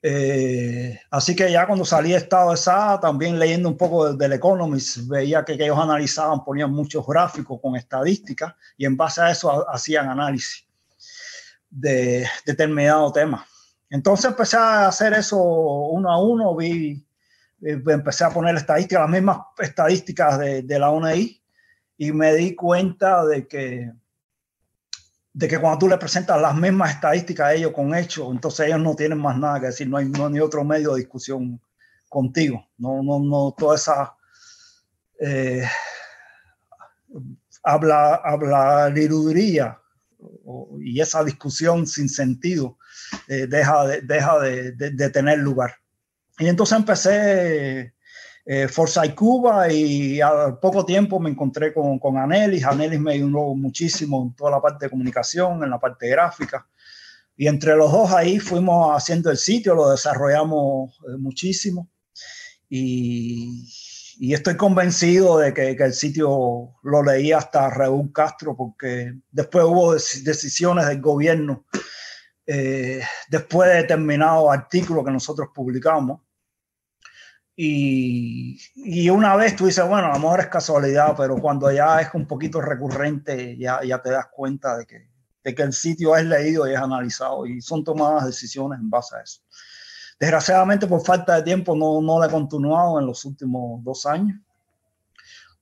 [0.06, 4.34] Eh, así que ya cuando salí de estado de SA, también leyendo un poco del,
[4.34, 9.70] Economist, veía que, ellos analizaban, ponían muchos gráficos con estadísticas y en base a eso
[9.70, 10.66] hacían análisis
[11.70, 13.46] de determinado tema.
[13.90, 17.06] Entonces empecé a hacer eso uno a uno, vi,
[17.64, 21.42] empecé a poner estadísticas, las mismas estadísticas de, de la ONI,
[21.98, 23.92] y me di cuenta de que,
[25.34, 28.80] de que cuando tú le presentas las mismas estadísticas a ellos con hechos, entonces ellos
[28.80, 31.62] no tienen más nada que decir, no hay no, ni otro medio de discusión
[32.10, 34.16] contigo, no, no, no, toda esa
[35.20, 35.66] eh,
[37.64, 39.80] habla, habla lirudería
[40.80, 42.78] y esa discusión sin sentido
[43.28, 45.76] eh, deja, de, deja de, de, tener lugar.
[46.40, 47.94] Y entonces empecé
[48.46, 52.66] eh, Forza Cuba y al poco tiempo me encontré con, con Anelis.
[52.66, 56.68] Anelis me ayudó muchísimo en toda la parte de comunicación, en la parte gráfica.
[57.36, 61.90] Y entre los dos ahí fuimos haciendo el sitio, lo desarrollamos eh, muchísimo.
[62.70, 63.70] Y,
[64.20, 69.66] y, estoy convencido de que, que, el sitio lo leí hasta Raúl Castro, porque después
[69.66, 71.66] hubo decisiones del gobierno,
[72.46, 76.22] eh, después de determinado artículo que nosotros publicamos,
[77.56, 82.10] y, una vez tú dices, bueno, a lo mejor es casualidad, pero cuando ya es
[82.14, 85.08] un poquito recurrente, ya, ya te das cuenta de que,
[85.44, 89.16] de que el sitio es leído y es analizado y son tomadas decisiones en base
[89.16, 89.42] a eso.
[90.20, 94.40] Desgraciadamente, por falta de tiempo, no, no lo he continuado en los últimos dos años,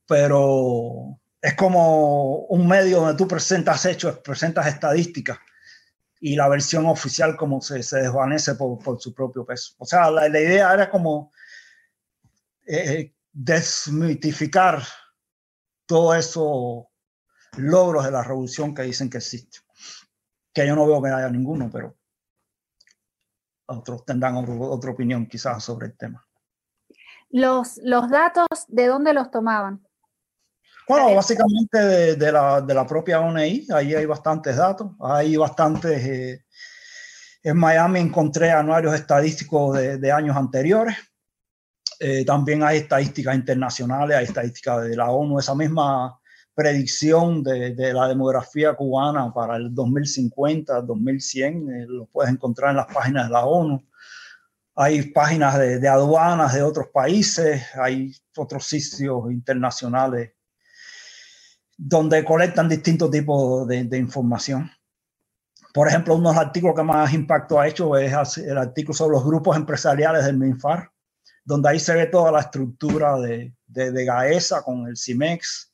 [0.06, 5.38] pero es como un medio donde tú presentas hechos, presentas estadísticas
[6.24, 9.74] y la versión oficial como se, se desvanece por, por, su propio peso.
[9.78, 11.32] O sea, la, la idea era como
[12.64, 14.84] eh, desmitificar
[15.84, 16.84] todos esos
[17.56, 19.58] logros de la revolución que dicen que existe.
[20.54, 21.96] Que yo no veo que haya ninguno, pero
[23.66, 26.24] otros tendrán otra opinión quizás sobre el tema.
[27.30, 29.84] Los, los datos, ¿de dónde los tomaban?
[30.88, 36.04] Bueno, básicamente de, de, la, de la, propia ONI, ahí hay bastantes datos, hay bastantes...
[36.04, 36.44] Eh,
[37.44, 40.96] en Miami encontré anuarios estadísticos de, de años anteriores,
[41.98, 46.18] eh, también hay estadísticas internacionales, hay estadísticas de la ONU, esa misma
[46.54, 52.76] predicción de, de la demografía cubana para el 2050, 2100, eh, lo puedes encontrar en
[52.76, 53.84] las páginas de la ONU.
[54.74, 60.32] Hay páginas de, de aduanas de otros países, hay otros sitios internacionales
[61.84, 64.70] donde colectan distintos tipos de, información.
[65.74, 69.14] Por ejemplo, uno de los artículos que más impacto ha hecho es el artículo sobre
[69.14, 70.92] los grupos empresariales del MINFAR,
[71.44, 75.72] donde ahí se ve toda la estructura de, de, Gaesa con el CIMEX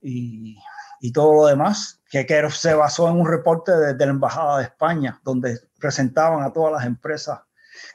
[0.00, 0.56] y,
[1.00, 4.64] y, todo lo demás, que, se basó en un reporte de, de, la Embajada de
[4.64, 7.40] España, donde presentaban a todas las empresas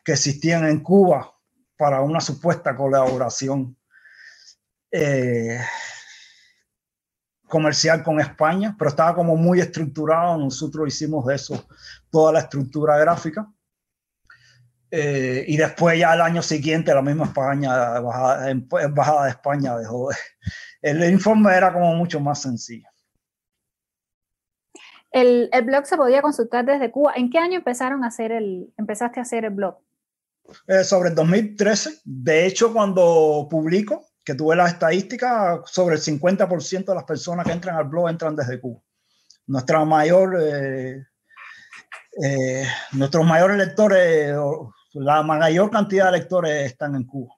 [0.04, 1.34] que existían en Cuba
[1.76, 3.76] para una supuesta colaboración
[4.92, 5.60] eh,
[7.50, 11.68] comercial con España, pero estaba como muy estructurado, nosotros hicimos de eso
[12.10, 13.52] toda la estructura gráfica
[14.92, 20.10] eh, y después ya el año siguiente la misma España, embajada, de España dejó.
[20.82, 22.88] El informe era como mucho más sencillo.
[25.12, 27.14] El, el, blog se podía consultar desde Cuba.
[27.16, 29.80] ¿En qué año empezaron a hacer el, empezaste a hacer el blog?
[30.68, 32.02] Eh, sobre el 2013.
[32.06, 37.52] De hecho, cuando publico, que tuve las estadísticas, sobre el 50% de las personas que
[37.52, 38.80] entran al blog entran desde Cuba.
[39.48, 41.04] Nuestra mayor, eh,
[42.24, 44.36] eh, nuestros mayores lectores,
[44.94, 47.34] la mayor cantidad de lectores están en Cuba.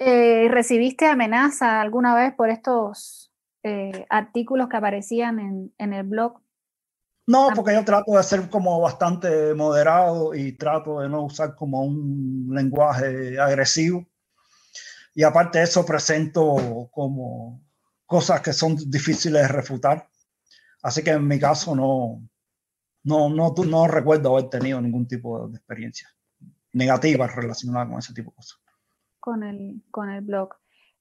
[0.00, 3.32] ¿Recibiste amenaza alguna vez por estos
[4.10, 6.40] artículos que aparecían en, en el blog?
[7.28, 11.84] No, porque yo trato de ser como bastante moderado y trato de no usar como
[11.84, 14.04] un lenguaje agresivo.
[15.14, 17.62] Y aparte de eso, presento como
[18.06, 20.08] cosas que son difíciles de refutar.
[20.82, 22.28] Así que en mi caso no,
[23.04, 26.08] no, no, recuerdo haber tenido ningún tipo de experiencia
[26.72, 28.60] negativa relacionada con ese tipo de cosas.
[29.20, 30.50] Con el, con el blog.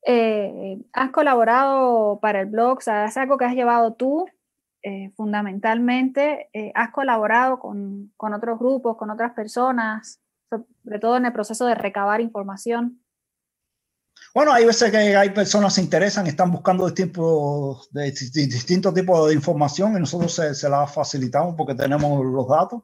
[0.05, 2.79] Eh, ¿Has colaborado para el blog?
[2.79, 4.25] ¿Es algo que has llevado tú
[4.85, 11.25] eh, fundamentalmente eh, has colaborado con, con, otros grupos, con otras personas, sobre todo en
[11.25, 13.01] el proceso de recabar información.
[14.33, 19.27] Bueno, hay veces que hay personas que se interesan, están buscando distintos, de, distintos tipos
[19.27, 22.81] de información y nosotros se, se la facilitamos porque tenemos los datos.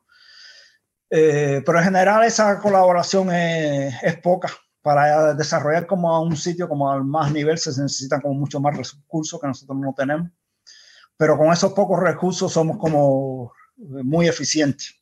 [1.10, 4.50] Eh, pero en general esa colaboración es, es, poca.
[4.82, 8.78] Para desarrollar como a un sitio como al más nivel se necesitan como mucho más
[8.78, 10.30] recursos que nosotros no tenemos
[11.20, 14.96] pero con esos pocos recursos somos como muy eficientes.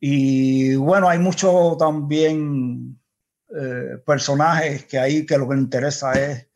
[0.00, 3.00] Y bueno, hay muchos también
[3.54, 6.48] eh, personajes que ahí que lo que interesa es,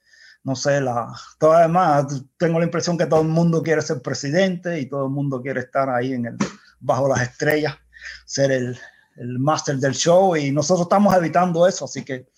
[0.44, 2.06] no sé, la, todo además
[2.38, 5.60] tengo la impresión que todo el mundo quiere ser presidente y todo el mundo quiere
[5.60, 6.36] estar ahí en el,
[6.80, 7.76] bajo las estrellas,
[8.24, 8.78] ser el,
[9.16, 12.28] el máster del show y nosotros estamos evitando eso, así que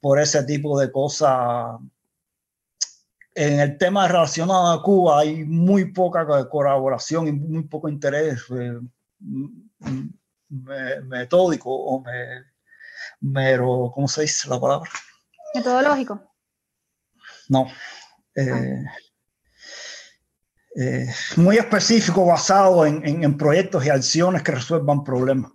[0.00, 1.78] por ese tipo de cosas
[3.38, 8.80] en el tema relacionado a Cuba hay muy poca colaboración y muy poco interés eh,
[11.04, 12.02] metódico o
[13.20, 14.90] mero, ¿cómo se dice la palabra?
[15.54, 16.20] Metodológico.
[17.48, 17.66] No.
[18.34, 18.84] Eh,
[20.76, 25.52] eh, muy específico, basado en, proyectos y acciones que resuelvan problemas.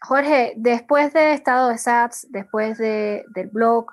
[0.00, 3.86] Jorge, después de Estado de SATS, después de, del blog,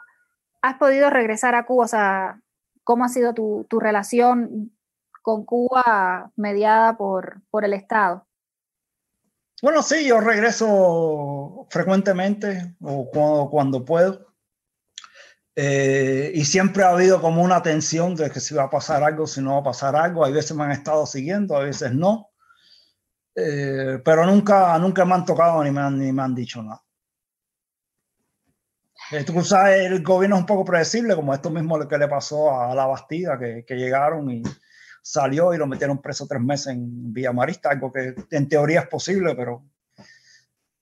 [0.62, 1.86] ¿has podido regresar a Cuba?
[1.86, 2.42] O sea,
[2.84, 4.72] ¿cómo ha sido tu, tu relación
[5.24, 8.25] con Cuba mediada por, por el Estado?
[9.62, 14.34] Bueno, sí, yo regreso frecuentemente o cuando, cuando puedo.
[15.56, 19.26] Eh, y siempre ha habido como una tensión de que si va a pasar algo,
[19.26, 20.26] si no va a pasar algo.
[20.26, 22.30] Hay veces me han estado siguiendo, a veces no.
[23.34, 26.82] Eh, pero nunca, nunca me han tocado ni me han, ni me han dicho nada.
[29.26, 32.74] Tú sabes, el gobierno es un poco predecible, como esto mismo que le pasó a
[32.74, 34.42] la Bastida, que, que llegaron y
[35.06, 38.88] salió y lo metieron preso tres meses en Villa Marista, algo que en teoría es
[38.88, 39.64] posible, pero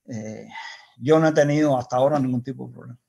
[0.07, 0.47] eh,
[0.97, 2.99] yo no he tenido hasta ahora ningún tipo de problema.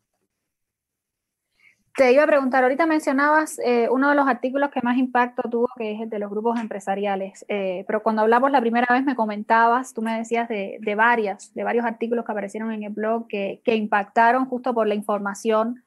[1.96, 5.68] Te iba a preguntar, ahorita mencionabas eh, uno de los artículos que más impacto tuvo,
[5.76, 9.14] que es el de los grupos empresariales, eh, pero cuando hablamos la primera vez me
[9.14, 13.28] comentabas, tú me decías de, de, varias, de varios artículos que aparecieron en el blog
[13.28, 15.83] que, que impactaron justo por la información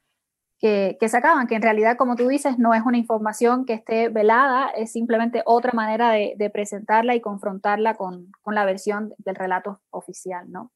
[0.60, 4.10] que, que, sacaban, que en realidad, como tú dices, no es una información que esté
[4.10, 9.36] velada, es simplemente otra manera de, de presentarla y confrontarla con, con, la versión del
[9.36, 10.72] relato oficial, ¿no?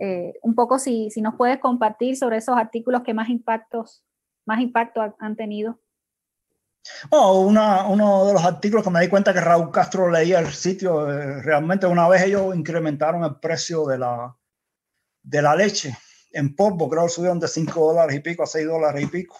[0.00, 4.02] Eh, un poco si, si nos puedes compartir sobre esos artículos que más impactos
[4.48, 5.78] más impacto han tenido?
[7.10, 11.08] Oh, uno de los artículos que me di cuenta que Raúl Castro leía el sitio,
[11.12, 14.34] eh, realmente una vez ellos incrementaron el precio de la,
[15.22, 15.96] de la leche
[16.38, 19.36] en polvo, creo que subieron de 5 dólares y pico a 6 dólares y pico.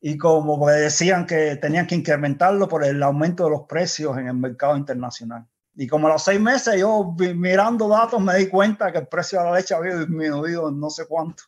[0.00, 4.34] Y como decían que tenían que incrementarlo por el aumento de los precios en el
[4.34, 5.46] mercado internacional.
[5.74, 9.38] Y como a los seis meses yo mirando datos me di cuenta que el precio
[9.38, 11.42] de la leche había disminuido no sé cuánto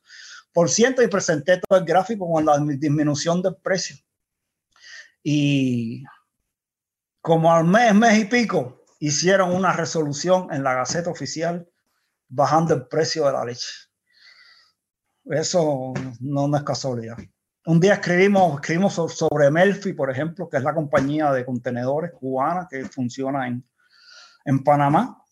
[0.59, 3.97] por ciento y presenté todo el gráfico con la disminución del precio.
[5.23, 6.03] Y
[7.21, 11.69] como al mes, mes y pico, hicieron una resolución en la Gaceta Oficial
[12.29, 13.88] bajando el precio de la leche.
[15.31, 17.17] Eso no, es casualidad.
[17.67, 22.67] Un día escribimos, escribimos sobre Melfi, por ejemplo, que es la compañía de contenedores cubana
[22.71, 23.63] que funciona en,
[24.45, 25.23] en Panamá.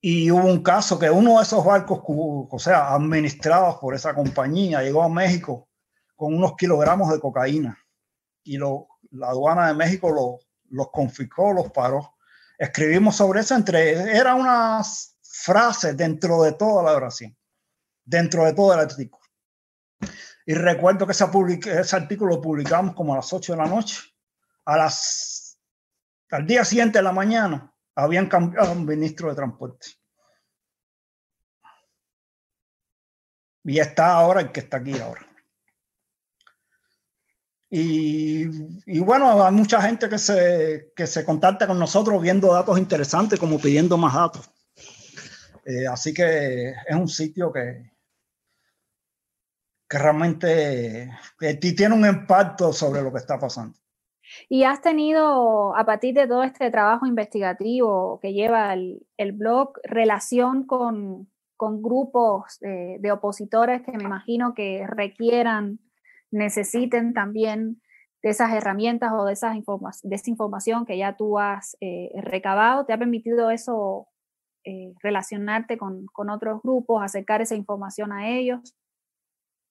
[0.00, 4.82] Y hubo un caso que uno de esos barcos, o sea, administrados por esa compañía,
[4.82, 5.68] llegó a México
[6.14, 7.78] con unos kilogramos de cocaína
[8.42, 10.40] y lo, la aduana de México lo,
[10.70, 12.16] los confiscó, los paró.
[12.58, 17.36] Escribimos sobre eso entre, era unas frases dentro de toda la oración,
[18.04, 19.24] dentro de todo el artículo.
[20.46, 24.02] Y recuerdo que ese, artículo lo publicamos como a las 8 de la noche.
[24.66, 25.58] A las,
[26.30, 29.86] al día siguiente de la mañana habían cambiado un ministro de transporte.
[33.64, 35.26] Y está ahora el que está aquí ahora.
[37.70, 38.44] Y,
[38.86, 43.40] y, bueno, hay mucha gente que se, que se contacta con nosotros viendo datos interesantes,
[43.40, 44.50] como pidiendo más datos.
[45.64, 47.93] Eh, así que es un sitio que,
[49.88, 53.78] que realmente que tiene un impacto sobre lo que está pasando.
[54.48, 59.74] Y has tenido, a partir de todo este trabajo investigativo que lleva el, el blog,
[59.84, 65.78] relación con, con grupos de, de, opositores que me imagino que requieran,
[66.30, 67.80] necesiten también
[68.22, 69.54] de esas herramientas o de, esas
[70.02, 72.86] de esa información que ya tú has eh, recabado.
[72.86, 74.08] ¿Te ha permitido eso
[74.64, 78.74] eh, relacionarte con, con, otros grupos, acercar esa información a ellos?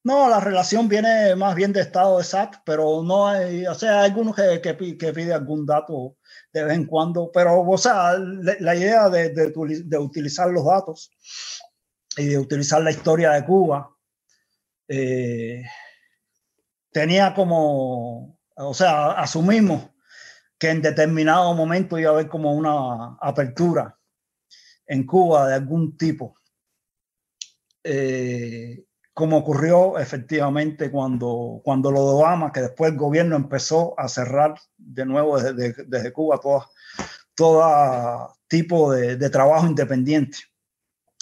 [0.04, 2.26] No, la relación viene más bien de estado de
[2.66, 4.74] pero no hay, o sea, hay algunos que, que,
[5.14, 6.18] pide algún dato
[6.51, 9.54] de vez en cuando, pero, o sea, la, idea de, de,
[9.86, 11.10] de, utilizar los datos
[12.18, 13.89] y de utilizar la historia de Cuba
[14.89, 15.64] eh,
[16.91, 19.89] tenía como, o sea, asumimos
[20.60, 23.97] que en determinado momento iba a haber como una apertura
[24.86, 26.36] en Cuba de algún tipo.
[27.84, 28.84] Eh,
[29.14, 34.55] como ocurrió efectivamente cuando, cuando lo de Obama, que después el gobierno empezó a cerrar
[34.78, 36.66] de nuevo desde, desde Cuba todo,
[37.36, 40.39] todo tipo de, de, trabajo independiente.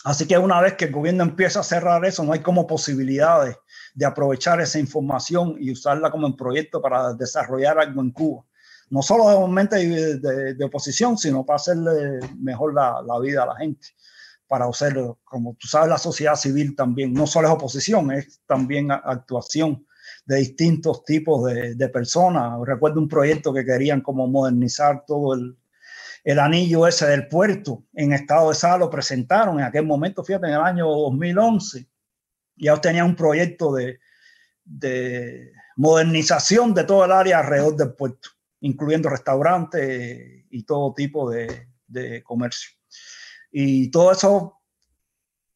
[0.06, 3.58] Así que una vez que el gobierno empieza a cerrar eso, no hay como posibilidades
[3.94, 8.46] de aprovechar esa información y usarla como un proyecto para desarrollar algo en Cuba.
[8.89, 13.56] No solo de momento de, oposición, sino para hacerle mejor la, la vida a la
[13.58, 13.88] gente
[14.52, 18.91] para hacer, como tú sabes, la sociedad civil también, no solo es oposición, es también
[18.91, 19.88] actuación
[20.26, 22.60] de distintos tipos de, de personas.
[22.66, 25.58] Recuerdo un proyecto que querían como modernizar todo el,
[26.26, 30.47] el anillo ese del puerto en estado de sala, lo presentaron en aquel momento, fíjate,
[30.47, 31.88] en el año 2011.
[32.58, 33.99] Ya tenían un proyecto de,
[34.66, 38.28] de modernización de todo el área alrededor del puerto,
[38.60, 42.81] incluyendo restaurantes y todo tipo de, de comercio.
[43.52, 44.62] Y todo eso,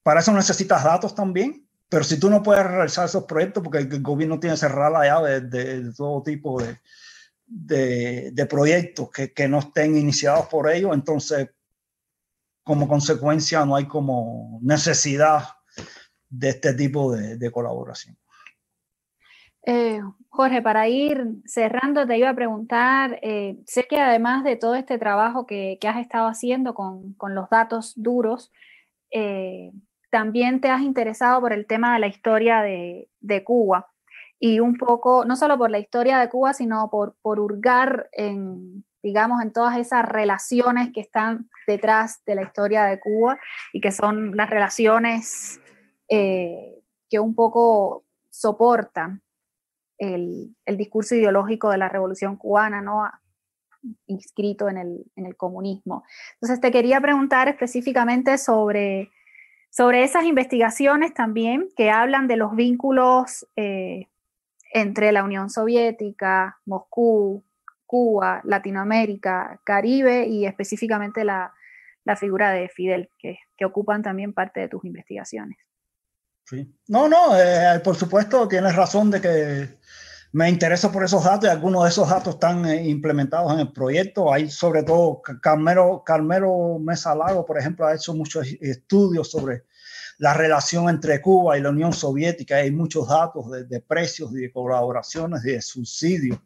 [0.04, 4.02] para eso necesitas datos también, pero si tú no puedes realizar esos proyectos, porque el
[4.02, 6.78] gobierno tiene cerrada la llave de, todo tipo de,
[7.46, 11.50] de, de proyectos que, que, no estén iniciados por ellos, entonces
[12.64, 15.44] como consecuencia no hay como necesidad
[16.28, 18.18] de este tipo de colaboración.
[19.68, 20.00] Eh,
[20.30, 25.00] Jorge, para ir cerrando, te iba a preguntar, eh, sé que además de todo este
[25.00, 28.52] trabajo que, has estado haciendo con, los datos duros,
[29.10, 29.72] eh,
[30.12, 33.10] también te has interesado por el tema de la historia de,
[33.44, 33.88] Cuba.
[34.40, 38.86] Y un poco, no solo por la historia de Cuba, sino por, por hurgar en,
[39.02, 43.40] digamos, en todas esas relaciones que están detrás de la historia de Cuba
[43.74, 45.60] y que son las relaciones
[46.08, 49.24] que un poco soportan
[49.98, 53.10] el, discurso ideológico de la revolución cubana, ¿no?
[54.08, 56.04] inscrito en el, comunismo.
[56.34, 59.12] Entonces, te quería preguntar específicamente sobre,
[59.70, 64.08] sobre esas investigaciones también que hablan de los vínculos eh,
[64.74, 67.44] entre la Unión Soviética, Moscú,
[67.86, 71.54] Cuba, Latinoamérica, Caribe y específicamente la,
[72.18, 75.58] figura de Fidel, que, que ocupan también parte de tus investigaciones.
[76.46, 76.72] Sí.
[76.88, 79.80] No, no, eh, por supuesto tienes razón de que
[80.36, 83.72] me intereso por esos datos y algunos de esos datos están eh, implementados en el
[83.72, 84.34] proyecto.
[84.34, 89.64] Hay sobre todo Carmelo, Carmelo Mesa Lago, por ejemplo, ha hecho muchos estudios sobre
[90.18, 92.58] la relación entre Cuba y la Unión Soviética.
[92.58, 96.38] Hay muchos datos de, de precios de colaboraciones de subsidios.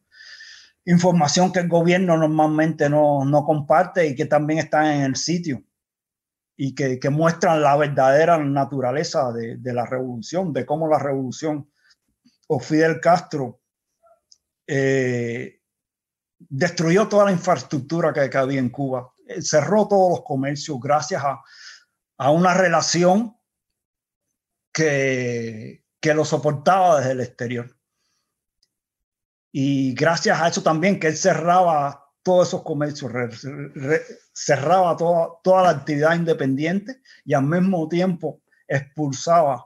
[0.86, 5.64] Información que el gobierno normalmente no, no comparte y que también está en el sitio
[6.56, 11.72] y que, que, muestran la verdadera naturaleza de, de, la revolución, de cómo la revolución
[12.46, 13.60] o Fidel Castro
[14.72, 15.62] eh,
[16.38, 21.42] destruyó toda la infraestructura que, había en Cuba, eh, cerró todos los comercios gracias a,
[22.18, 23.36] a una relación
[24.72, 27.76] que, que lo soportaba desde el exterior.
[29.52, 33.12] Y gracias a eso también que él cerraba todos esos comercios,
[34.32, 39.66] cerraba toda, toda la actividad independiente y al mismo tiempo expulsaba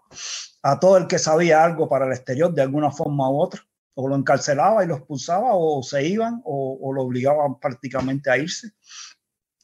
[0.62, 3.62] a todo el que sabía algo para el exterior de alguna forma u otra,
[3.96, 8.72] o lo encarcelaba y lo expulsaba, o se iban, o, lo obligaban prácticamente a irse.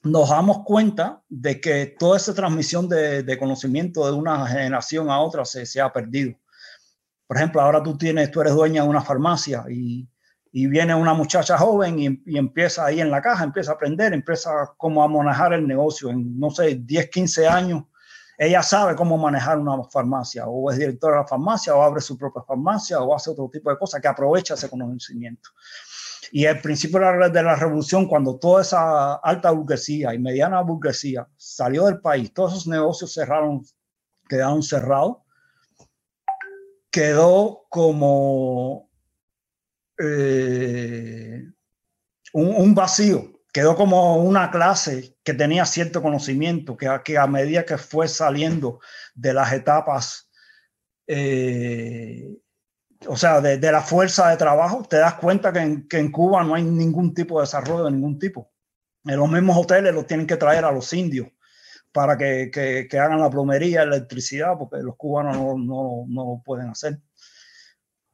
[0.03, 5.45] Nos damos cuenta de que toda esa transmisión de, conocimiento de una generación a otra
[5.45, 6.35] se, se ha perdido.
[7.27, 10.07] Por ejemplo, ahora tú tienes, tú eres dueña de una farmacia y
[10.51, 14.73] y viene una muchacha joven y, empieza ahí en la caja, empieza a aprender, empieza
[14.77, 17.83] como a manejar el negocio en, no sé, 10, 15 años.
[18.41, 22.17] Ella sabe cómo manejar una farmacia, o es directora de la farmacia, o abre su
[22.17, 25.49] propia farmacia, o hace otro tipo de cosas que aprovecha ese conocimiento.
[26.31, 31.87] Y el principio de la revolución, cuando toda esa alta burguesía y mediana burguesía salió
[31.87, 33.61] del país, todos esos negocios cerraron,
[34.29, 35.17] quedaron cerrados,
[36.89, 38.89] quedó como
[39.97, 41.43] eh,
[42.31, 48.07] un, vacío, quedó como una clase que tenía cierto conocimiento, que, a medida que fue
[48.07, 48.79] saliendo
[49.15, 50.29] de las etapas,
[51.07, 52.37] eh,
[53.07, 55.59] o sea, de, la fuerza de trabajo, te das cuenta que
[55.97, 58.51] en, Cuba no hay ningún tipo de desarrollo de ningún tipo.
[59.05, 61.27] En los mismos hoteles los tienen que traer a los indios
[61.91, 66.99] para que, hagan la plomería, electricidad, porque los cubanos no, no, no lo pueden hacer.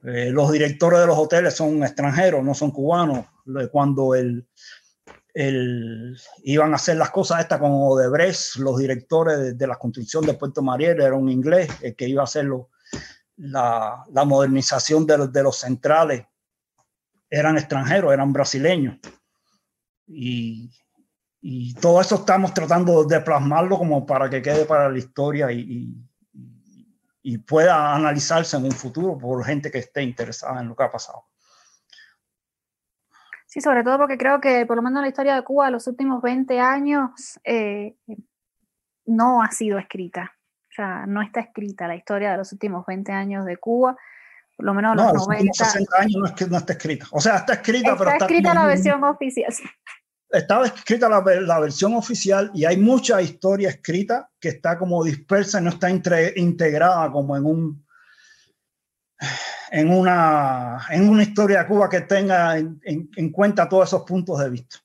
[0.05, 3.25] Eh, los directores de los hoteles son extranjeros, no son cubanos.
[3.71, 4.47] Cuando el,
[5.35, 10.33] el, iban a hacer las cosas estas con Odebrecht, los directores de, la construcción de
[10.33, 12.47] Puerto Mariel era un inglés, el que iba a hacer
[13.35, 16.25] la, la, modernización de, de, los centrales
[17.29, 18.97] eran extranjeros, eran brasileños.
[20.07, 20.71] Y,
[21.41, 25.93] y, todo eso estamos tratando de plasmarlo como para que quede para la historia y,
[27.21, 30.91] y pueda analizarse en un futuro por gente que esté interesada en lo que ha
[30.91, 31.25] pasado.
[33.55, 36.21] Sí, sobre todo porque creo que por lo menos la historia de Cuba los últimos
[36.21, 37.95] 20 años eh,
[39.05, 40.35] no ha sido escrita.
[40.69, 43.95] O sea, no está escrita la historia de los últimos 20 años de Cuba.
[44.57, 45.53] Por lo menos los, no, 90.
[45.53, 47.05] 60 años no, es que, no está escrita.
[47.11, 49.53] O sea, está escrita, pero está escrita la versión oficial
[50.31, 55.61] estaba escrita la, la, versión oficial y hay mucha historia escrita que está como dispersa
[55.61, 57.85] y no está integrada como en un
[59.75, 64.39] en una en una historia de Cuba que tenga en, en, cuenta todos esos puntos
[64.39, 64.77] de vista.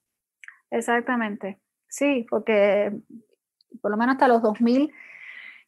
[0.68, 1.61] Exactamente.
[1.88, 2.93] Sí, porque
[3.80, 4.93] por lo menos hasta los 2000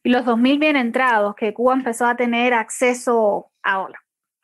[0.03, 3.87] y los 2000 bien entrados que Cuba empezó a tener acceso a,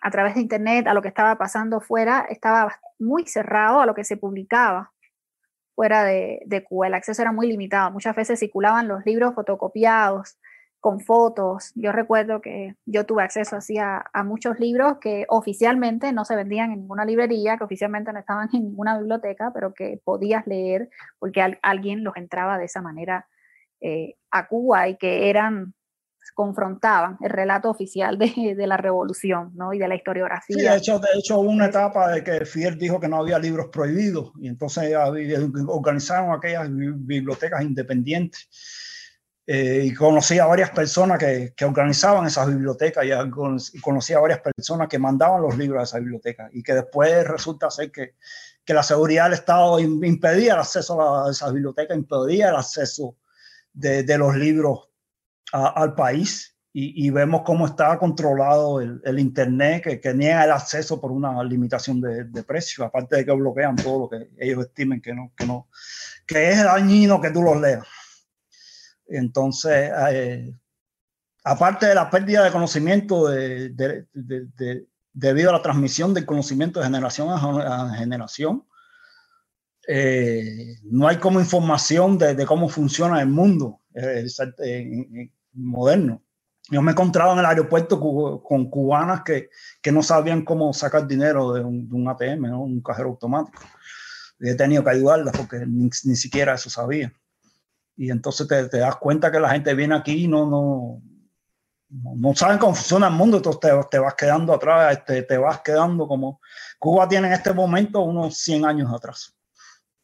[0.01, 3.93] a través de internet a lo que estaba pasando fuera, estaba muy cerrado a lo
[3.93, 4.93] que se publicaba
[5.75, 6.88] fuera de, Cuba.
[6.88, 7.91] El acceso era muy limitado.
[7.91, 10.38] Muchas veces circulaban los libros fotocopiados
[10.80, 11.71] con fotos.
[11.75, 16.71] Yo recuerdo que yo tuve acceso así a, muchos libros que oficialmente no se vendían
[16.71, 21.41] en ninguna librería, que oficialmente no estaban en ninguna biblioteca, pero que podías leer porque
[21.61, 23.27] alguien los entraba de esa manera
[23.82, 25.73] eh, a Cuba y que eran
[26.36, 29.73] confrontaban el relato oficial de, de, la revolución ¿no?
[29.73, 30.55] y de la historiografía.
[30.55, 33.39] Sí, de hecho, de hecho hubo una etapa de que Fidel dijo que no había
[33.39, 34.95] libros prohibidos y entonces
[35.67, 38.47] organizaron aquellas bibliotecas independientes.
[39.52, 44.41] Eh, y conocí a varias personas que, que organizaban esas bibliotecas y conocí a varias
[44.41, 48.14] personas que mandaban los libros a esa biblioteca y que después resulta ser que,
[48.64, 53.16] que la seguridad del Estado impedía el acceso a, esas bibliotecas, impedía el acceso
[53.74, 54.88] de, de los libros
[55.52, 61.12] al país y, vemos cómo está controlado el, Internet, que, que, niega el acceso por
[61.12, 65.12] una limitación de, de precio, aparte de que bloquean todo lo que ellos estimen que
[65.16, 65.70] no, que no,
[66.28, 67.88] que es dañino que tú los leas.
[69.10, 70.53] Entonces, eh,
[71.43, 74.05] aparte de la pérdida de conocimiento de,
[75.14, 78.66] debido a la transmisión del conocimiento de generación a, generación,
[79.88, 83.82] eh, no hay como información de, cómo funciona el mundo.
[83.95, 84.28] Eh,
[85.53, 86.22] moderno.
[86.70, 89.49] Yo me he encontrado en el aeropuerto con cubanas que,
[89.82, 92.62] que no sabían cómo sacar dinero de un, de un ATM, ¿no?
[92.62, 93.64] un cajero automático.
[94.39, 97.12] Y he tenido que ayudarlas porque ni, ni siquiera eso sabía.
[98.00, 101.02] Y entonces te, te, das cuenta que la gente viene aquí y no, no,
[101.89, 105.60] no, saben cómo funciona el mundo, entonces te, te vas quedando atrás, te, te, vas
[105.60, 106.39] quedando como...
[106.80, 109.36] Cuba tiene en este momento unos 100 años atrás.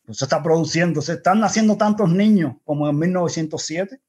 [0.10, 4.02] Se está produciendo, se están naciendo tantos niños como en 1907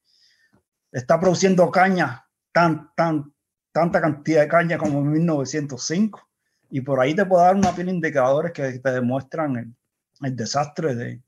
[0.91, 3.33] está produciendo caña, tan, tan,
[3.71, 6.29] tanta cantidad de caña como en 1905.
[6.71, 9.77] Y por ahí te puedo dar una pila de indicadores que te demuestran el,
[10.23, 11.23] el desastre de,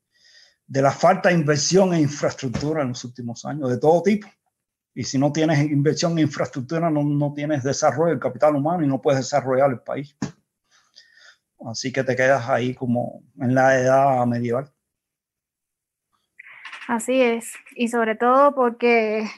[0.69, 4.27] de, la falta de inversión en infraestructura en los últimos años, de todo tipo.
[4.93, 8.87] Y si no tienes inversión en infraestructura, no, no tienes desarrollo del capital humano y
[8.87, 10.15] no puedes desarrollar el país.
[11.65, 14.71] Así que te quedas ahí como en la edad medieval.
[16.87, 19.29] Así es, y sobre todo porque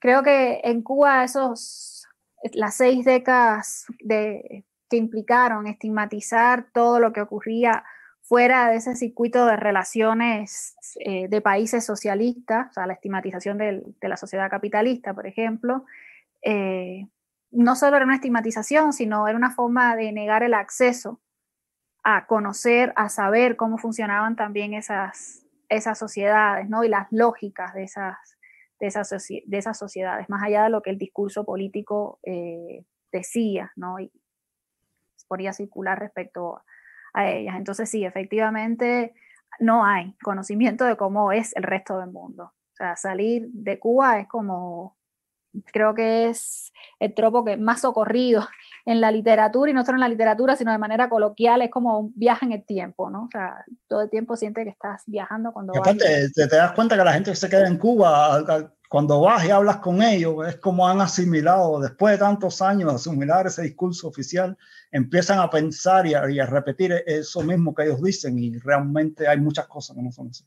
[0.00, 2.08] creo que en Cuba esos,
[2.54, 7.84] las seis décadas de, que implicaron estigmatizar todo lo que ocurría
[8.24, 14.08] fuera de ese circuito de relaciones eh, de países socialistas, o sea, la estigmatización de
[14.08, 15.84] la sociedad capitalista, por ejemplo,
[16.42, 17.06] eh,
[17.50, 21.20] no solo era una estigmatización, sino era una forma de negar el acceso
[22.02, 26.82] a conocer, a saber cómo funcionaban también esas, esas sociedades, ¿no?
[26.82, 28.16] Y las lógicas de esas,
[28.80, 33.72] de esas, de esas sociedades, más allá de lo que el discurso político eh, decía,
[33.76, 34.00] ¿no?
[34.00, 34.10] Y
[35.28, 36.64] podía circular respecto a
[37.14, 37.56] ellas.
[37.56, 39.14] Entonces, sí, efectivamente,
[39.60, 42.44] no hay conocimiento de cómo es el resto del mundo.
[42.44, 44.96] O sea, salir de Cuba es como,
[45.72, 48.46] creo que es el tropo que más socorrido
[48.86, 51.98] en la literatura, y no solo en la literatura, sino de manera coloquial, es como
[51.98, 53.24] un viaje en el tiempo, ¿no?
[53.24, 55.80] O sea, todo el tiempo siente que estás viajando cuando vas.
[55.80, 58.44] Aparte, te, te, das cuenta que la gente que se queda en Cuba,
[58.88, 62.96] cuando vas y hablas con ellos, es como han asimilado, después de tantos años de
[62.96, 64.56] asimilar ese discurso oficial,
[64.92, 69.26] empiezan a pensar y a, y a repetir eso mismo que ellos dicen, y realmente
[69.26, 70.44] hay muchas cosas que no son así.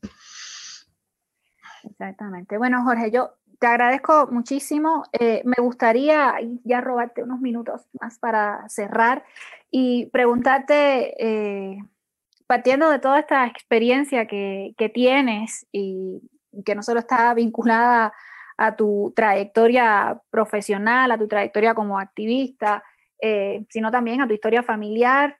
[1.84, 2.56] Exactamente.
[2.58, 5.04] Bueno, Jorge, yo te agradezco muchísimo.
[5.18, 6.34] Eh, me gustaría
[6.64, 9.24] ya robarte unos minutos más para cerrar
[9.70, 11.78] y preguntarte, eh,
[12.46, 16.20] partiendo de toda esta experiencia que, tienes y
[16.64, 18.12] que no solo está vinculada
[18.56, 22.82] a tu trayectoria profesional, a tu trayectoria como activista,
[23.20, 25.38] eh, sino también a tu historia familiar,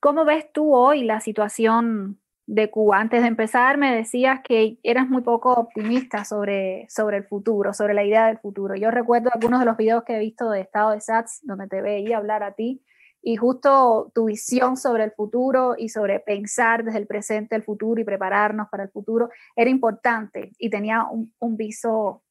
[0.00, 3.00] ¿cómo ves tú hoy la situación de Cuba.
[3.00, 7.94] Antes de empezar, me decías que eras muy poco optimista sobre, sobre el futuro, sobre
[7.94, 8.74] la idea del futuro.
[8.74, 11.82] Yo recuerdo algunos de los videos que he visto de Estado de SATS, donde te
[11.82, 12.82] veía hablar a ti,
[13.22, 18.00] y justo tu visión sobre el futuro y sobre pensar desde el presente el futuro
[18.00, 22.24] y prepararnos para el futuro era importante y tenía un, un viso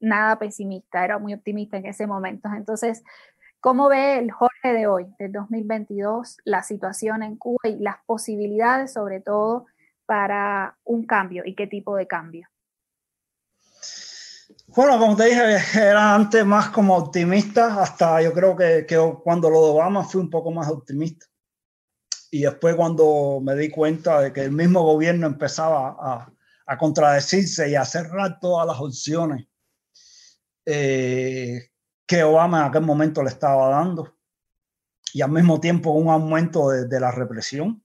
[0.00, 2.48] nada pesimista, era muy optimista en ese momento.
[2.56, 3.04] Entonces,
[3.62, 8.92] ¿Cómo ve el Jorge de hoy, del 2022, la situación en Cuba y las posibilidades
[8.92, 9.66] sobre todo
[10.04, 12.48] para un cambio y qué tipo de cambio?
[14.66, 19.48] Bueno, como te dije, era antes más como optimista, hasta yo creo que, que cuando
[19.48, 21.26] lo de Obama fui un poco más optimista.
[22.32, 26.32] Y después cuando me di cuenta de que el mismo gobierno empezaba a,
[26.66, 29.46] a contradecirse y a cerrar todas las opciones
[30.66, 31.71] eh,
[32.12, 34.14] que Obama en aquel momento le estaba dando
[35.14, 37.82] y al mismo tiempo un aumento de, la represión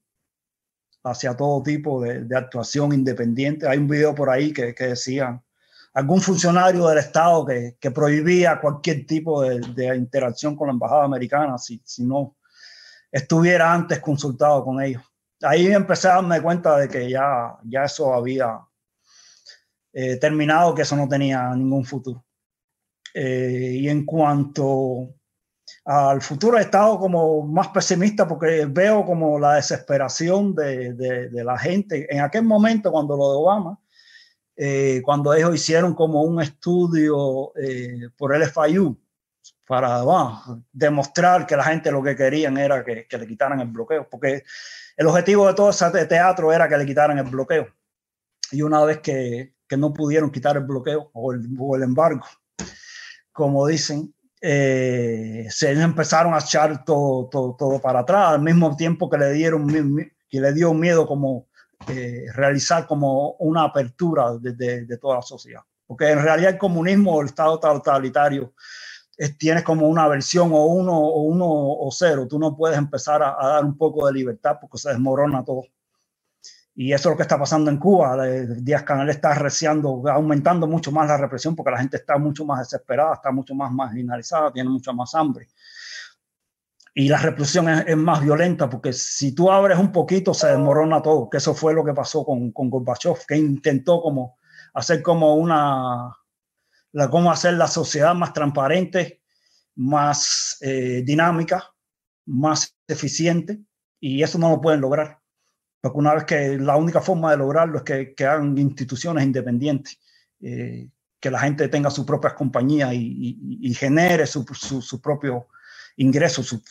[1.02, 3.66] hacia todo tipo de, actuación independiente.
[3.66, 5.42] Hay un video por ahí que, decía
[5.94, 11.80] algún funcionario del Estado que, prohibía cualquier tipo de, interacción con la embajada americana si,
[11.86, 12.36] si no
[13.10, 15.02] estuviera antes consultado con ellos.
[15.40, 18.60] Ahí empecé a darme cuenta de que ya, ya eso había
[19.94, 22.27] eh, terminado, que eso no tenía ningún futuro.
[23.20, 25.12] Eh, y en cuanto
[25.84, 31.58] al futuro he estado como más pesimista porque veo como la desesperación de, de, la
[31.58, 32.06] gente.
[32.14, 33.80] En aquel momento, cuando lo de Obama,
[34.54, 38.96] eh, cuando ellos hicieron como un estudio eh, por el FIU
[39.66, 40.00] para
[40.70, 44.44] demostrar que la gente lo que querían era que, que, le quitaran el bloqueo, porque
[44.96, 47.66] el objetivo de todo ese teatro era que le quitaran el bloqueo.
[48.52, 52.22] Y una vez que, que no pudieron quitar el bloqueo o el, o el embargo,
[53.38, 59.16] como dicen, eh, se empezaron a echar todo, todo, para atrás, al mismo tiempo que
[59.16, 59.68] le dieron
[60.28, 61.46] que le dio miedo como
[61.86, 65.60] eh, realizar como una apertura de, de, toda la sociedad.
[65.86, 68.54] Porque en realidad el comunismo o el Estado totalitario
[69.16, 72.26] es, tienes como una versión o uno o uno o cero.
[72.28, 75.62] Tú no puedes empezar a, a dar un poco de libertad porque se desmorona todo.
[76.80, 78.24] Y eso es lo que está pasando en Cuba.
[78.24, 82.60] Díaz Canel está arreciando, aumentando mucho más la represión porque la gente está mucho más
[82.60, 85.48] desesperada, está mucho más marginalizada, tiene mucha más hambre.
[86.94, 91.28] Y la represión es, más violenta porque si tú abres un poquito se desmorona todo,
[91.28, 94.38] que eso fue lo que pasó con, con Gorbachev, que intentó como
[94.72, 96.16] hacer como una,
[96.92, 99.20] la, cómo hacer la sociedad más transparente,
[99.74, 101.74] más eh, dinámica,
[102.26, 103.58] más eficiente,
[103.98, 105.18] y eso no lo pueden lograr.
[105.80, 109.98] Porque una vez que la única forma de lograrlo es que, que hagan instituciones independientes,
[110.40, 110.88] eh,
[111.20, 115.48] que la gente tenga sus propias compañías y, y, genere su, su, su, propio
[115.96, 116.62] ingreso, su,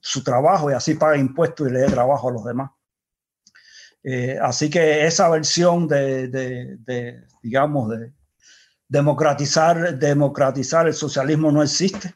[0.00, 2.70] su, trabajo y así pague impuestos y le dé trabajo a los demás.
[4.04, 8.12] Eh, así que esa versión de, de, de, digamos, de
[8.88, 12.14] democratizar, democratizar el socialismo no existe.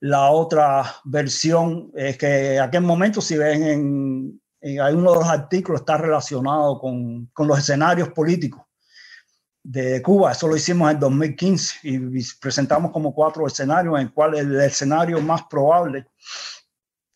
[0.00, 5.18] La otra versión es que en aquel momento, si ven en, eh, hay uno de
[5.18, 8.62] los artículos está relacionado con, con, los escenarios políticos
[9.60, 10.30] de Cuba.
[10.30, 11.98] Eso lo hicimos en 2015 y
[12.40, 16.06] presentamos como cuatro escenarios en el cual el escenario más probable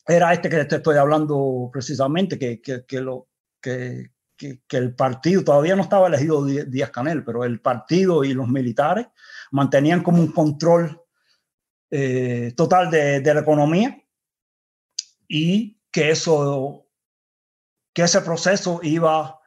[0.06, 3.28] era este que te estoy hablando precisamente, que, que, que lo,
[3.60, 8.48] que, que, el partido, todavía no estaba elegido Díaz Canel, pero el partido y los
[8.48, 9.06] militares
[9.52, 11.00] mantenían como un control
[11.90, 14.00] eh, total de, de, la economía
[15.28, 16.85] y que eso
[17.96, 19.40] que ese proceso iba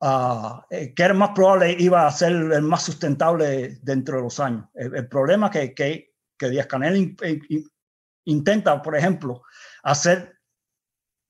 [0.00, 4.40] a, eh, que era más probable iba a ser el más sustentable dentro de los
[4.40, 4.64] años.
[4.72, 7.14] El, problema que, que, que Díaz Canel
[8.24, 9.42] intenta, por ejemplo,
[9.82, 10.38] hacer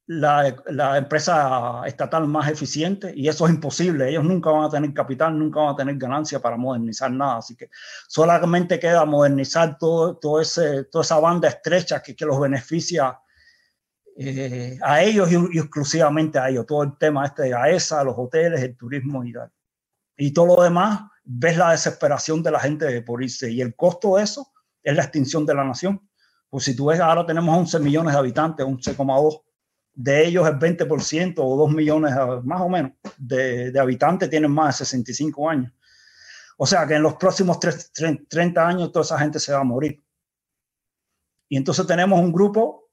[0.06, 4.08] la, la, empresa estatal más eficiente y eso es imposible.
[4.08, 7.38] Ellos nunca van a tener capital, nunca van a tener ganancia para modernizar nada.
[7.38, 7.70] Así que
[8.06, 13.18] solamente queda modernizar todo, todo ese, toda esa banda estrecha que, que los beneficia
[14.18, 16.66] eh, a ellos y, exclusivamente a ellos.
[16.66, 19.50] Todo el tema este de AESA, los hoteles, el turismo y tal.
[20.16, 23.50] Y todo lo demás, ves la desesperación de la gente por irse.
[23.50, 24.52] Y el costo de eso
[24.82, 26.00] es la extinción de la nación.
[26.48, 29.42] Pues si tú ves, ahora tenemos 11 millones de habitantes, 11,2
[29.96, 32.12] de ellos el 20% o 2 millones
[32.44, 35.72] más o menos de, habitantes tienen más de 65 años.
[36.58, 40.02] O sea que en los próximos 30 años toda esa gente se va a morir.
[41.48, 42.85] Y entonces tenemos un grupo,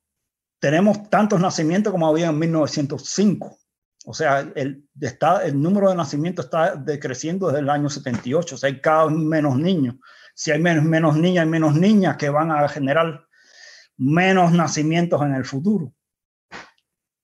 [0.64, 3.58] tenemos tantos nacimientos como había en 1905.
[4.06, 8.56] O sea, el, está, el número de nacimientos está decreciendo desde el año 78.
[8.56, 9.96] O sea, hay cada vez menos niños.
[10.34, 13.28] Si hay menos, menos niñas, hay menos niñas que van a generar
[13.98, 15.94] menos nacimientos en el futuro.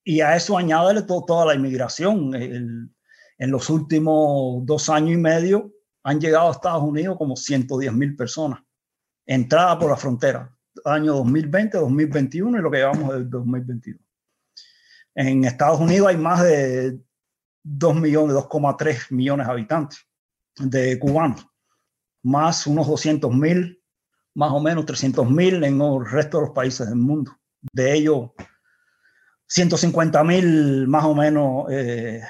[0.03, 2.35] Y a eso añádele toda la inmigración.
[2.35, 2.91] en
[3.37, 5.71] los últimos dos años y medio
[6.03, 8.59] han llegado a Estados Unidos como 110 mil personas.
[9.25, 10.53] Entrada por la frontera,
[10.85, 14.01] año 2020, 2021 y lo que llevamos del 2022.
[15.15, 16.99] En Estados Unidos hay más de
[17.63, 20.07] 2 millones, 2,3 millones de habitantes
[20.57, 21.45] de cubanos,
[22.23, 23.81] más unos 200 mil,
[24.35, 27.37] más o menos 300 mil en el resto de los países del mundo.
[27.73, 28.31] De ellos,
[29.47, 32.21] 150 mil más o menos eh,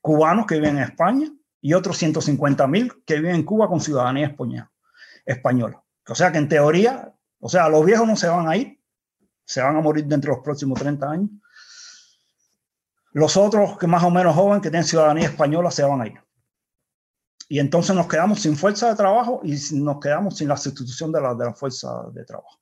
[0.00, 1.28] cubanos que viven en España
[1.60, 4.34] y otros 150 mil que viven en Cuba con ciudadanía
[5.24, 5.82] española.
[6.08, 8.80] O sea que en teoría, o sea, los viejos no se van a ir,
[9.44, 11.30] se van a morir dentro de los próximos 30 años.
[13.12, 16.20] Los otros, que más o menos jóvenes, que tienen ciudadanía española, se van a ir.
[17.48, 21.20] Y entonces nos quedamos sin fuerza de trabajo y nos quedamos sin la sustitución de
[21.20, 22.58] la, de la fuerza de trabajo.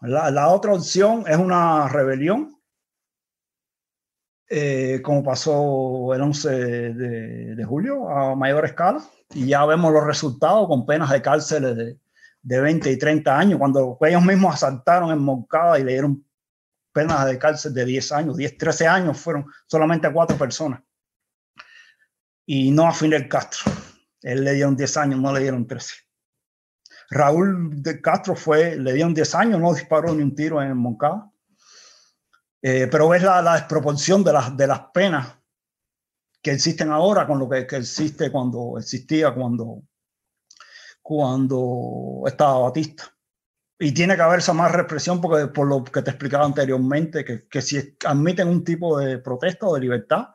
[0.00, 2.55] La, otra opción es una rebelión,
[4.48, 9.02] eh, como pasó el 11 de, julio a mayor escala,
[9.34, 11.98] y ya vemos los resultados con penas de cárcel de,
[12.42, 16.24] de 20 y 30 años, cuando ellos mismos asaltaron en Moncada y le dieron
[16.92, 20.80] penas de cárcel de 10 años, 10, 13 años fueron solamente a cuatro personas.
[22.46, 23.70] Y no a Fidel Castro.
[24.22, 25.94] Él le dieron 10 años, no le dieron 13.
[27.10, 31.30] Raúl de Castro fue, le dieron 10 años, no disparó ni un tiro en Moncada.
[32.62, 35.36] Eh, pero ves la, la, desproporción de las, de las penas
[36.42, 39.82] que existen ahora con lo que, que existe cuando existía cuando,
[41.02, 43.12] cuando estaba Batista.
[43.78, 47.46] Y tiene que haber esa más represión porque por lo que te explicaba anteriormente, que,
[47.46, 50.28] que si admiten un tipo de protesta o de libertad,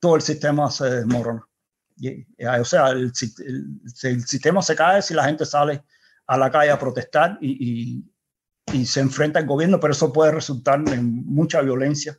[0.00, 1.46] todo el sistema se desmorona.
[1.96, 3.12] Y, o sea, el,
[3.44, 5.84] el, el, sistema se cae si la gente sale
[6.26, 8.12] a la calle a protestar y, y,
[8.86, 12.18] se enfrenta al gobierno, pero eso puede resultar en mucha violencia.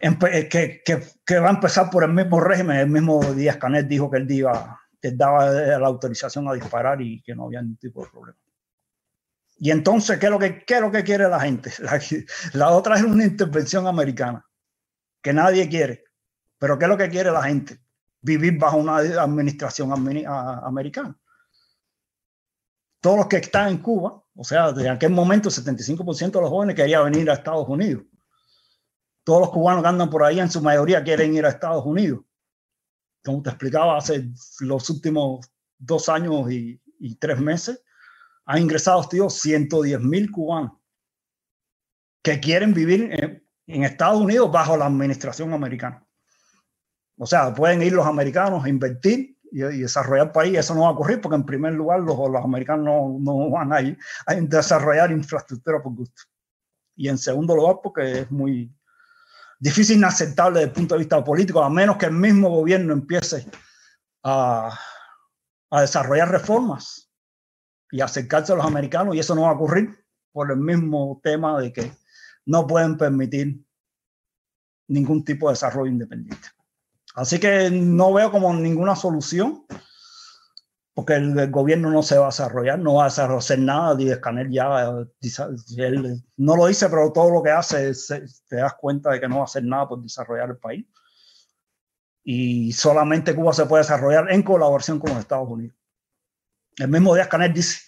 [0.00, 2.78] Eh, que, que, que, va a empezar por el mismo régimen.
[2.78, 7.20] El mismo Díaz Canet dijo que él, diga, que daba la autorización a disparar y
[7.22, 8.38] que no había ningún tipo de problema.
[9.60, 11.72] Y entonces, ¿qué es lo que, qué es lo que quiere la gente?
[11.80, 12.00] La,
[12.52, 14.46] la, otra es una intervención americana,
[15.20, 16.04] que nadie quiere.
[16.58, 17.80] Pero ¿qué es lo que quiere la gente?
[18.20, 21.16] Vivir bajo una administración americana
[23.00, 26.48] todos los que están en Cuba, o sea, de aquel momento el 75% de los
[26.48, 28.04] jóvenes querían venir a Estados Unidos.
[29.24, 32.20] Todos los cubanos que andan por ahí en su mayoría quieren ir a Estados Unidos.
[33.24, 34.30] Como te explicaba, hace
[34.60, 36.80] los últimos dos años y,
[37.18, 37.82] tres meses,
[38.44, 40.72] han ingresado, tío, 110 mil cubanos
[42.22, 46.06] que quieren vivir en, en Estados Unidos bajo la administración americana.
[47.16, 50.92] O sea, pueden ir los americanos a invertir y, desarrollar país, eso no va a
[50.92, 55.10] ocurrir porque en primer lugar los, los americanos no, no, van a ir a desarrollar
[55.10, 56.22] infraestructura por gusto.
[56.96, 58.72] Y en segundo lugar porque es muy
[59.58, 63.46] difícil, inaceptable desde el punto de vista político, a menos que el mismo gobierno empiece
[64.24, 64.78] a,
[65.70, 67.10] a desarrollar reformas
[67.90, 71.60] y acercarse a los americanos y eso no va a ocurrir por el mismo tema
[71.60, 71.92] de que
[72.46, 73.64] no pueden permitir
[74.88, 76.48] ningún tipo de desarrollo independiente.
[77.18, 79.66] Así que no veo como ninguna solución,
[80.94, 83.96] porque el, gobierno no se va a desarrollar, no va a hacer nada.
[83.96, 85.04] Díaz Canel ya
[85.78, 87.92] él no lo dice, pero todo lo que hace
[88.48, 90.86] te das cuenta de que no va a hacer nada por desarrollar el país.
[92.22, 95.76] Y solamente Cuba se puede desarrollar en colaboración con los Estados Unidos.
[96.76, 97.80] El mismo Díaz Canel dice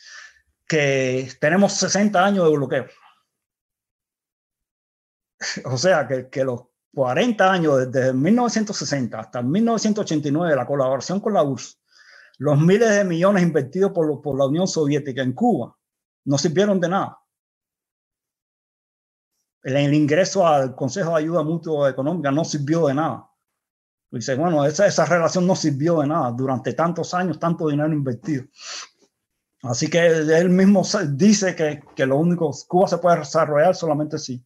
[0.66, 2.86] que tenemos 60 años de bloqueo.
[5.66, 11.42] o sea, que, que los 40 años, desde 1960 hasta 1989, la colaboración con la
[11.42, 11.80] URSS,
[12.38, 15.76] los miles de millones invertidos por, la Unión Soviética en Cuba,
[16.24, 17.18] no sirvieron de nada.
[19.62, 23.28] El, ingreso al Consejo de Ayuda Mutua Económica no sirvió de nada.
[24.10, 28.44] Dice, bueno, esa, esa relación no sirvió de nada durante tantos años, tanto dinero invertido.
[29.62, 34.42] Así que él mismo dice que, que lo único, Cuba se puede desarrollar solamente si,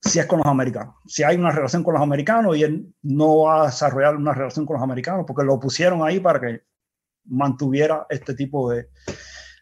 [0.00, 0.96] si es con los americanos.
[1.06, 4.64] Si hay una relación con los americanos y él no va a desarrollar una relación
[4.64, 6.62] con los americanos porque lo pusieron ahí para que
[7.24, 8.90] mantuviera este tipo de,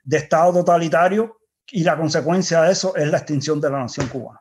[0.05, 4.41] de Estado totalitario y la consecuencia de eso es la extinción de la nación cubana.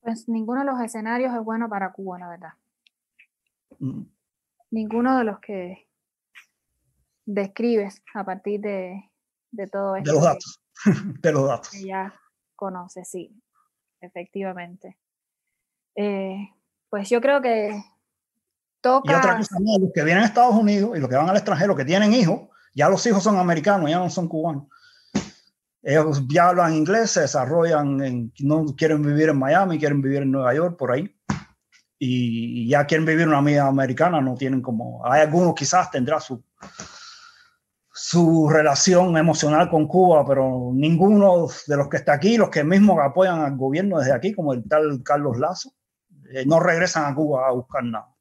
[0.00, 2.52] Pues ninguno de los escenarios es bueno para Cuba, la verdad.
[3.78, 4.02] Mm.
[4.70, 5.88] Ninguno de los que
[7.26, 9.10] describes a partir de,
[9.50, 10.10] de todo esto.
[10.10, 10.62] De los datos.
[11.20, 11.70] de los datos.
[11.70, 12.19] Que ya
[12.60, 13.34] conoce, sí,
[14.02, 14.98] efectivamente.
[15.96, 16.50] Eh,
[16.90, 17.82] pues yo creo que
[18.82, 19.12] toca.
[19.12, 21.74] Y otra cosa, los que vienen a Estados Unidos y los que van al extranjero,
[21.74, 24.66] que tienen hijos, ya los hijos son americanos, ya no son cubanos.
[25.82, 30.30] Ellos ya hablan inglés, se desarrollan, en, no quieren vivir en Miami, quieren vivir en
[30.30, 31.16] Nueva York, por ahí.
[31.98, 35.04] Y ya quieren vivir una vida americana, no tienen como.
[35.06, 36.44] Hay algunos quizás tendrá su,
[38.10, 42.98] su relación emocional con Cuba, pero ninguno de los que está aquí, los que mismos
[43.00, 45.72] apoyan al gobierno desde aquí, como el tal Carlos Lazo,
[46.32, 48.12] eh, no regresan a Cuba a buscar nada.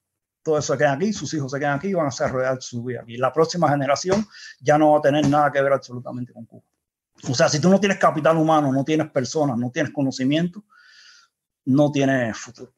[0.43, 2.83] Todo eso se queda aquí, sus hijos se quedan aquí y van a desarrollar su
[2.83, 3.17] vida aquí.
[3.17, 4.27] La próxima generación
[4.61, 6.63] ya no va a tener nada que ver absolutamente con Cuba.
[7.27, 10.65] O sea, si tú no tienes capital humano, no tienes personas, no tienes conocimiento,
[11.65, 12.75] no tienes futuro.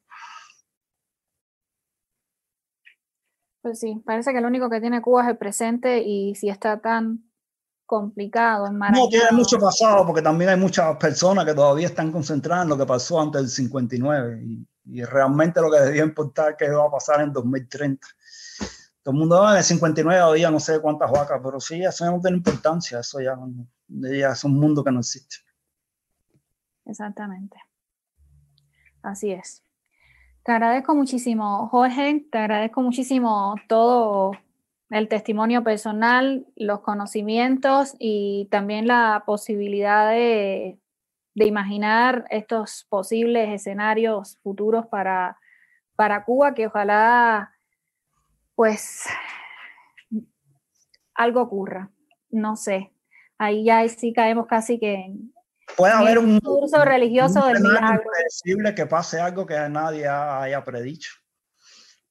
[3.62, 6.80] Pues sí, parece que lo único que tiene Cuba es el presente y si está
[6.80, 7.24] tan
[7.86, 12.70] complicado, No, tiene mucho pasado porque también hay muchas personas que todavía están concentradas en
[12.70, 16.86] lo que pasó antes del 59 y, y realmente lo que debía importar que va
[16.86, 18.06] a pasar en 2030.
[19.02, 22.10] Todo el mundo va en el 59 todavía no sé cuántas vacas, pero sí, eso
[22.10, 23.36] no tiene importancia, eso ya,
[23.88, 25.36] ya es un mundo que no existe.
[26.84, 27.56] Exactamente.
[29.02, 29.61] Así es.
[30.44, 34.32] Te agradezco muchísimo, Jorge, te agradezco muchísimo todo
[34.90, 40.80] el testimonio personal, los conocimientos y también la posibilidad de,
[41.36, 45.38] imaginar estos posibles escenarios futuros para,
[45.94, 47.52] para Cuba, que ojalá
[48.56, 49.04] pues
[51.14, 51.92] algo ocurra.
[52.30, 52.92] No sé,
[53.38, 55.14] ahí ya sí caemos casi que
[55.76, 58.02] puede haber un curso religioso del milagro.
[58.24, 61.12] posible que pase algo que nadie haya predicho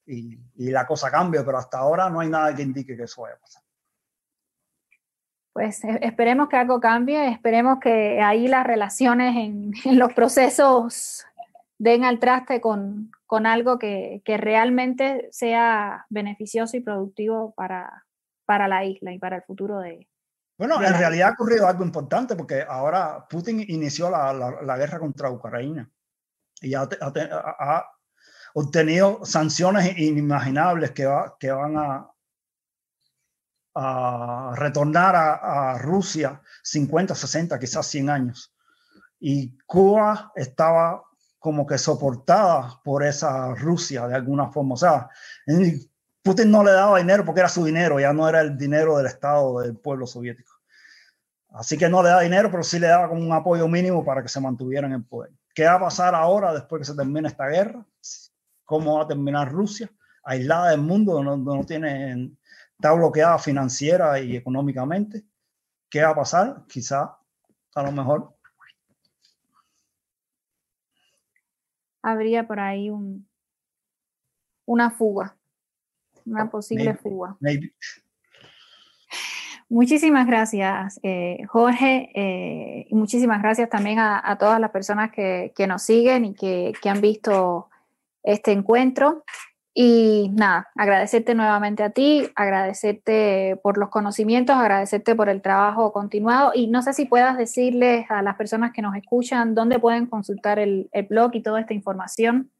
[0.05, 3.22] y, y, la cosa cambie, pero hasta ahora no hay nada que indique que eso
[3.22, 3.64] vaya a pasar.
[5.53, 11.26] Pues e, esperemos que algo cambie, esperemos que ahí las relaciones en, en los procesos
[11.78, 18.05] den al traste con, con algo que, que, realmente sea beneficioso y productivo para,
[18.45, 20.07] para la isla y para el futuro de,
[20.62, 25.32] bueno, en realidad ha ocurrido algo importante porque ahora Putin inició la, la, guerra contra
[25.32, 25.89] Ucrania
[26.62, 27.86] y ha, ha,
[28.53, 32.12] obtenido sanciones inimaginables que, va, que van a,
[33.74, 38.53] a retornar a, a, Rusia 50, 60, quizás 100 años.
[39.20, 41.01] Y Cuba estaba
[41.39, 44.76] como que soportada por esa Rusia de alguna forma.
[44.76, 45.09] O sea,
[46.24, 49.07] Putin no le daba dinero porque era su dinero, ya no era el dinero del
[49.07, 50.53] Estado, del pueblo soviético.
[51.49, 54.22] Así que no le da dinero, pero sí le daba como un apoyo mínimo para
[54.22, 55.32] que se mantuvieran en poder.
[55.53, 57.86] ¿Qué va a pasar ahora después que se termine esta guerra?
[58.63, 59.91] ¿Cómo va a terminar Rusia?
[60.24, 62.32] Aislada del mundo, donde no, tiene,
[62.76, 65.26] está bloqueada financiera y económicamente.
[65.89, 66.63] ¿Qué va a pasar?
[66.67, 67.17] Quizá,
[67.76, 68.34] a lo mejor.
[72.01, 73.28] Habría por ahí un,
[74.65, 75.36] una fuga,
[76.26, 77.38] una posible fuga.
[79.72, 85.84] Muchísimas gracias, eh, Jorge, eh, y muchísimas gracias también a, todas las personas que, nos
[85.84, 87.69] siguen y que, han visto
[88.22, 89.24] este encuentro.
[89.74, 96.51] Y nada, agradecerte nuevamente a ti, agradecerte por los conocimientos, agradecerte por el trabajo continuado
[96.53, 100.59] y no sé si puedas decirles a las personas que nos escuchan dónde pueden consultar
[100.59, 102.51] el, el blog y toda esta información.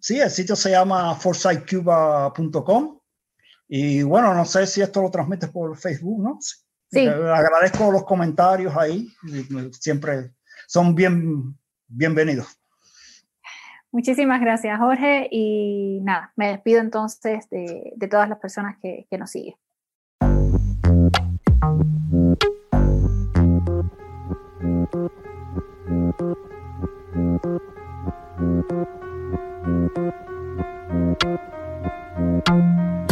[0.00, 3.00] Sí, el sitio se llama foresightcuba.com
[3.68, 6.38] y bueno, no sé si esto lo transmites por Facebook, ¿no?
[6.90, 7.06] Sí.
[7.06, 9.08] Agradezco los comentarios ahí,
[9.72, 10.32] siempre
[10.68, 11.56] son bien
[11.88, 12.46] bienvenidos.
[13.90, 15.28] Muchísimas gracias, Jorge.
[15.30, 19.56] Y nada, me despido entonces de, todas las personas que, que nos siguen.
[29.66, 29.96] Thank
[32.48, 33.05] you.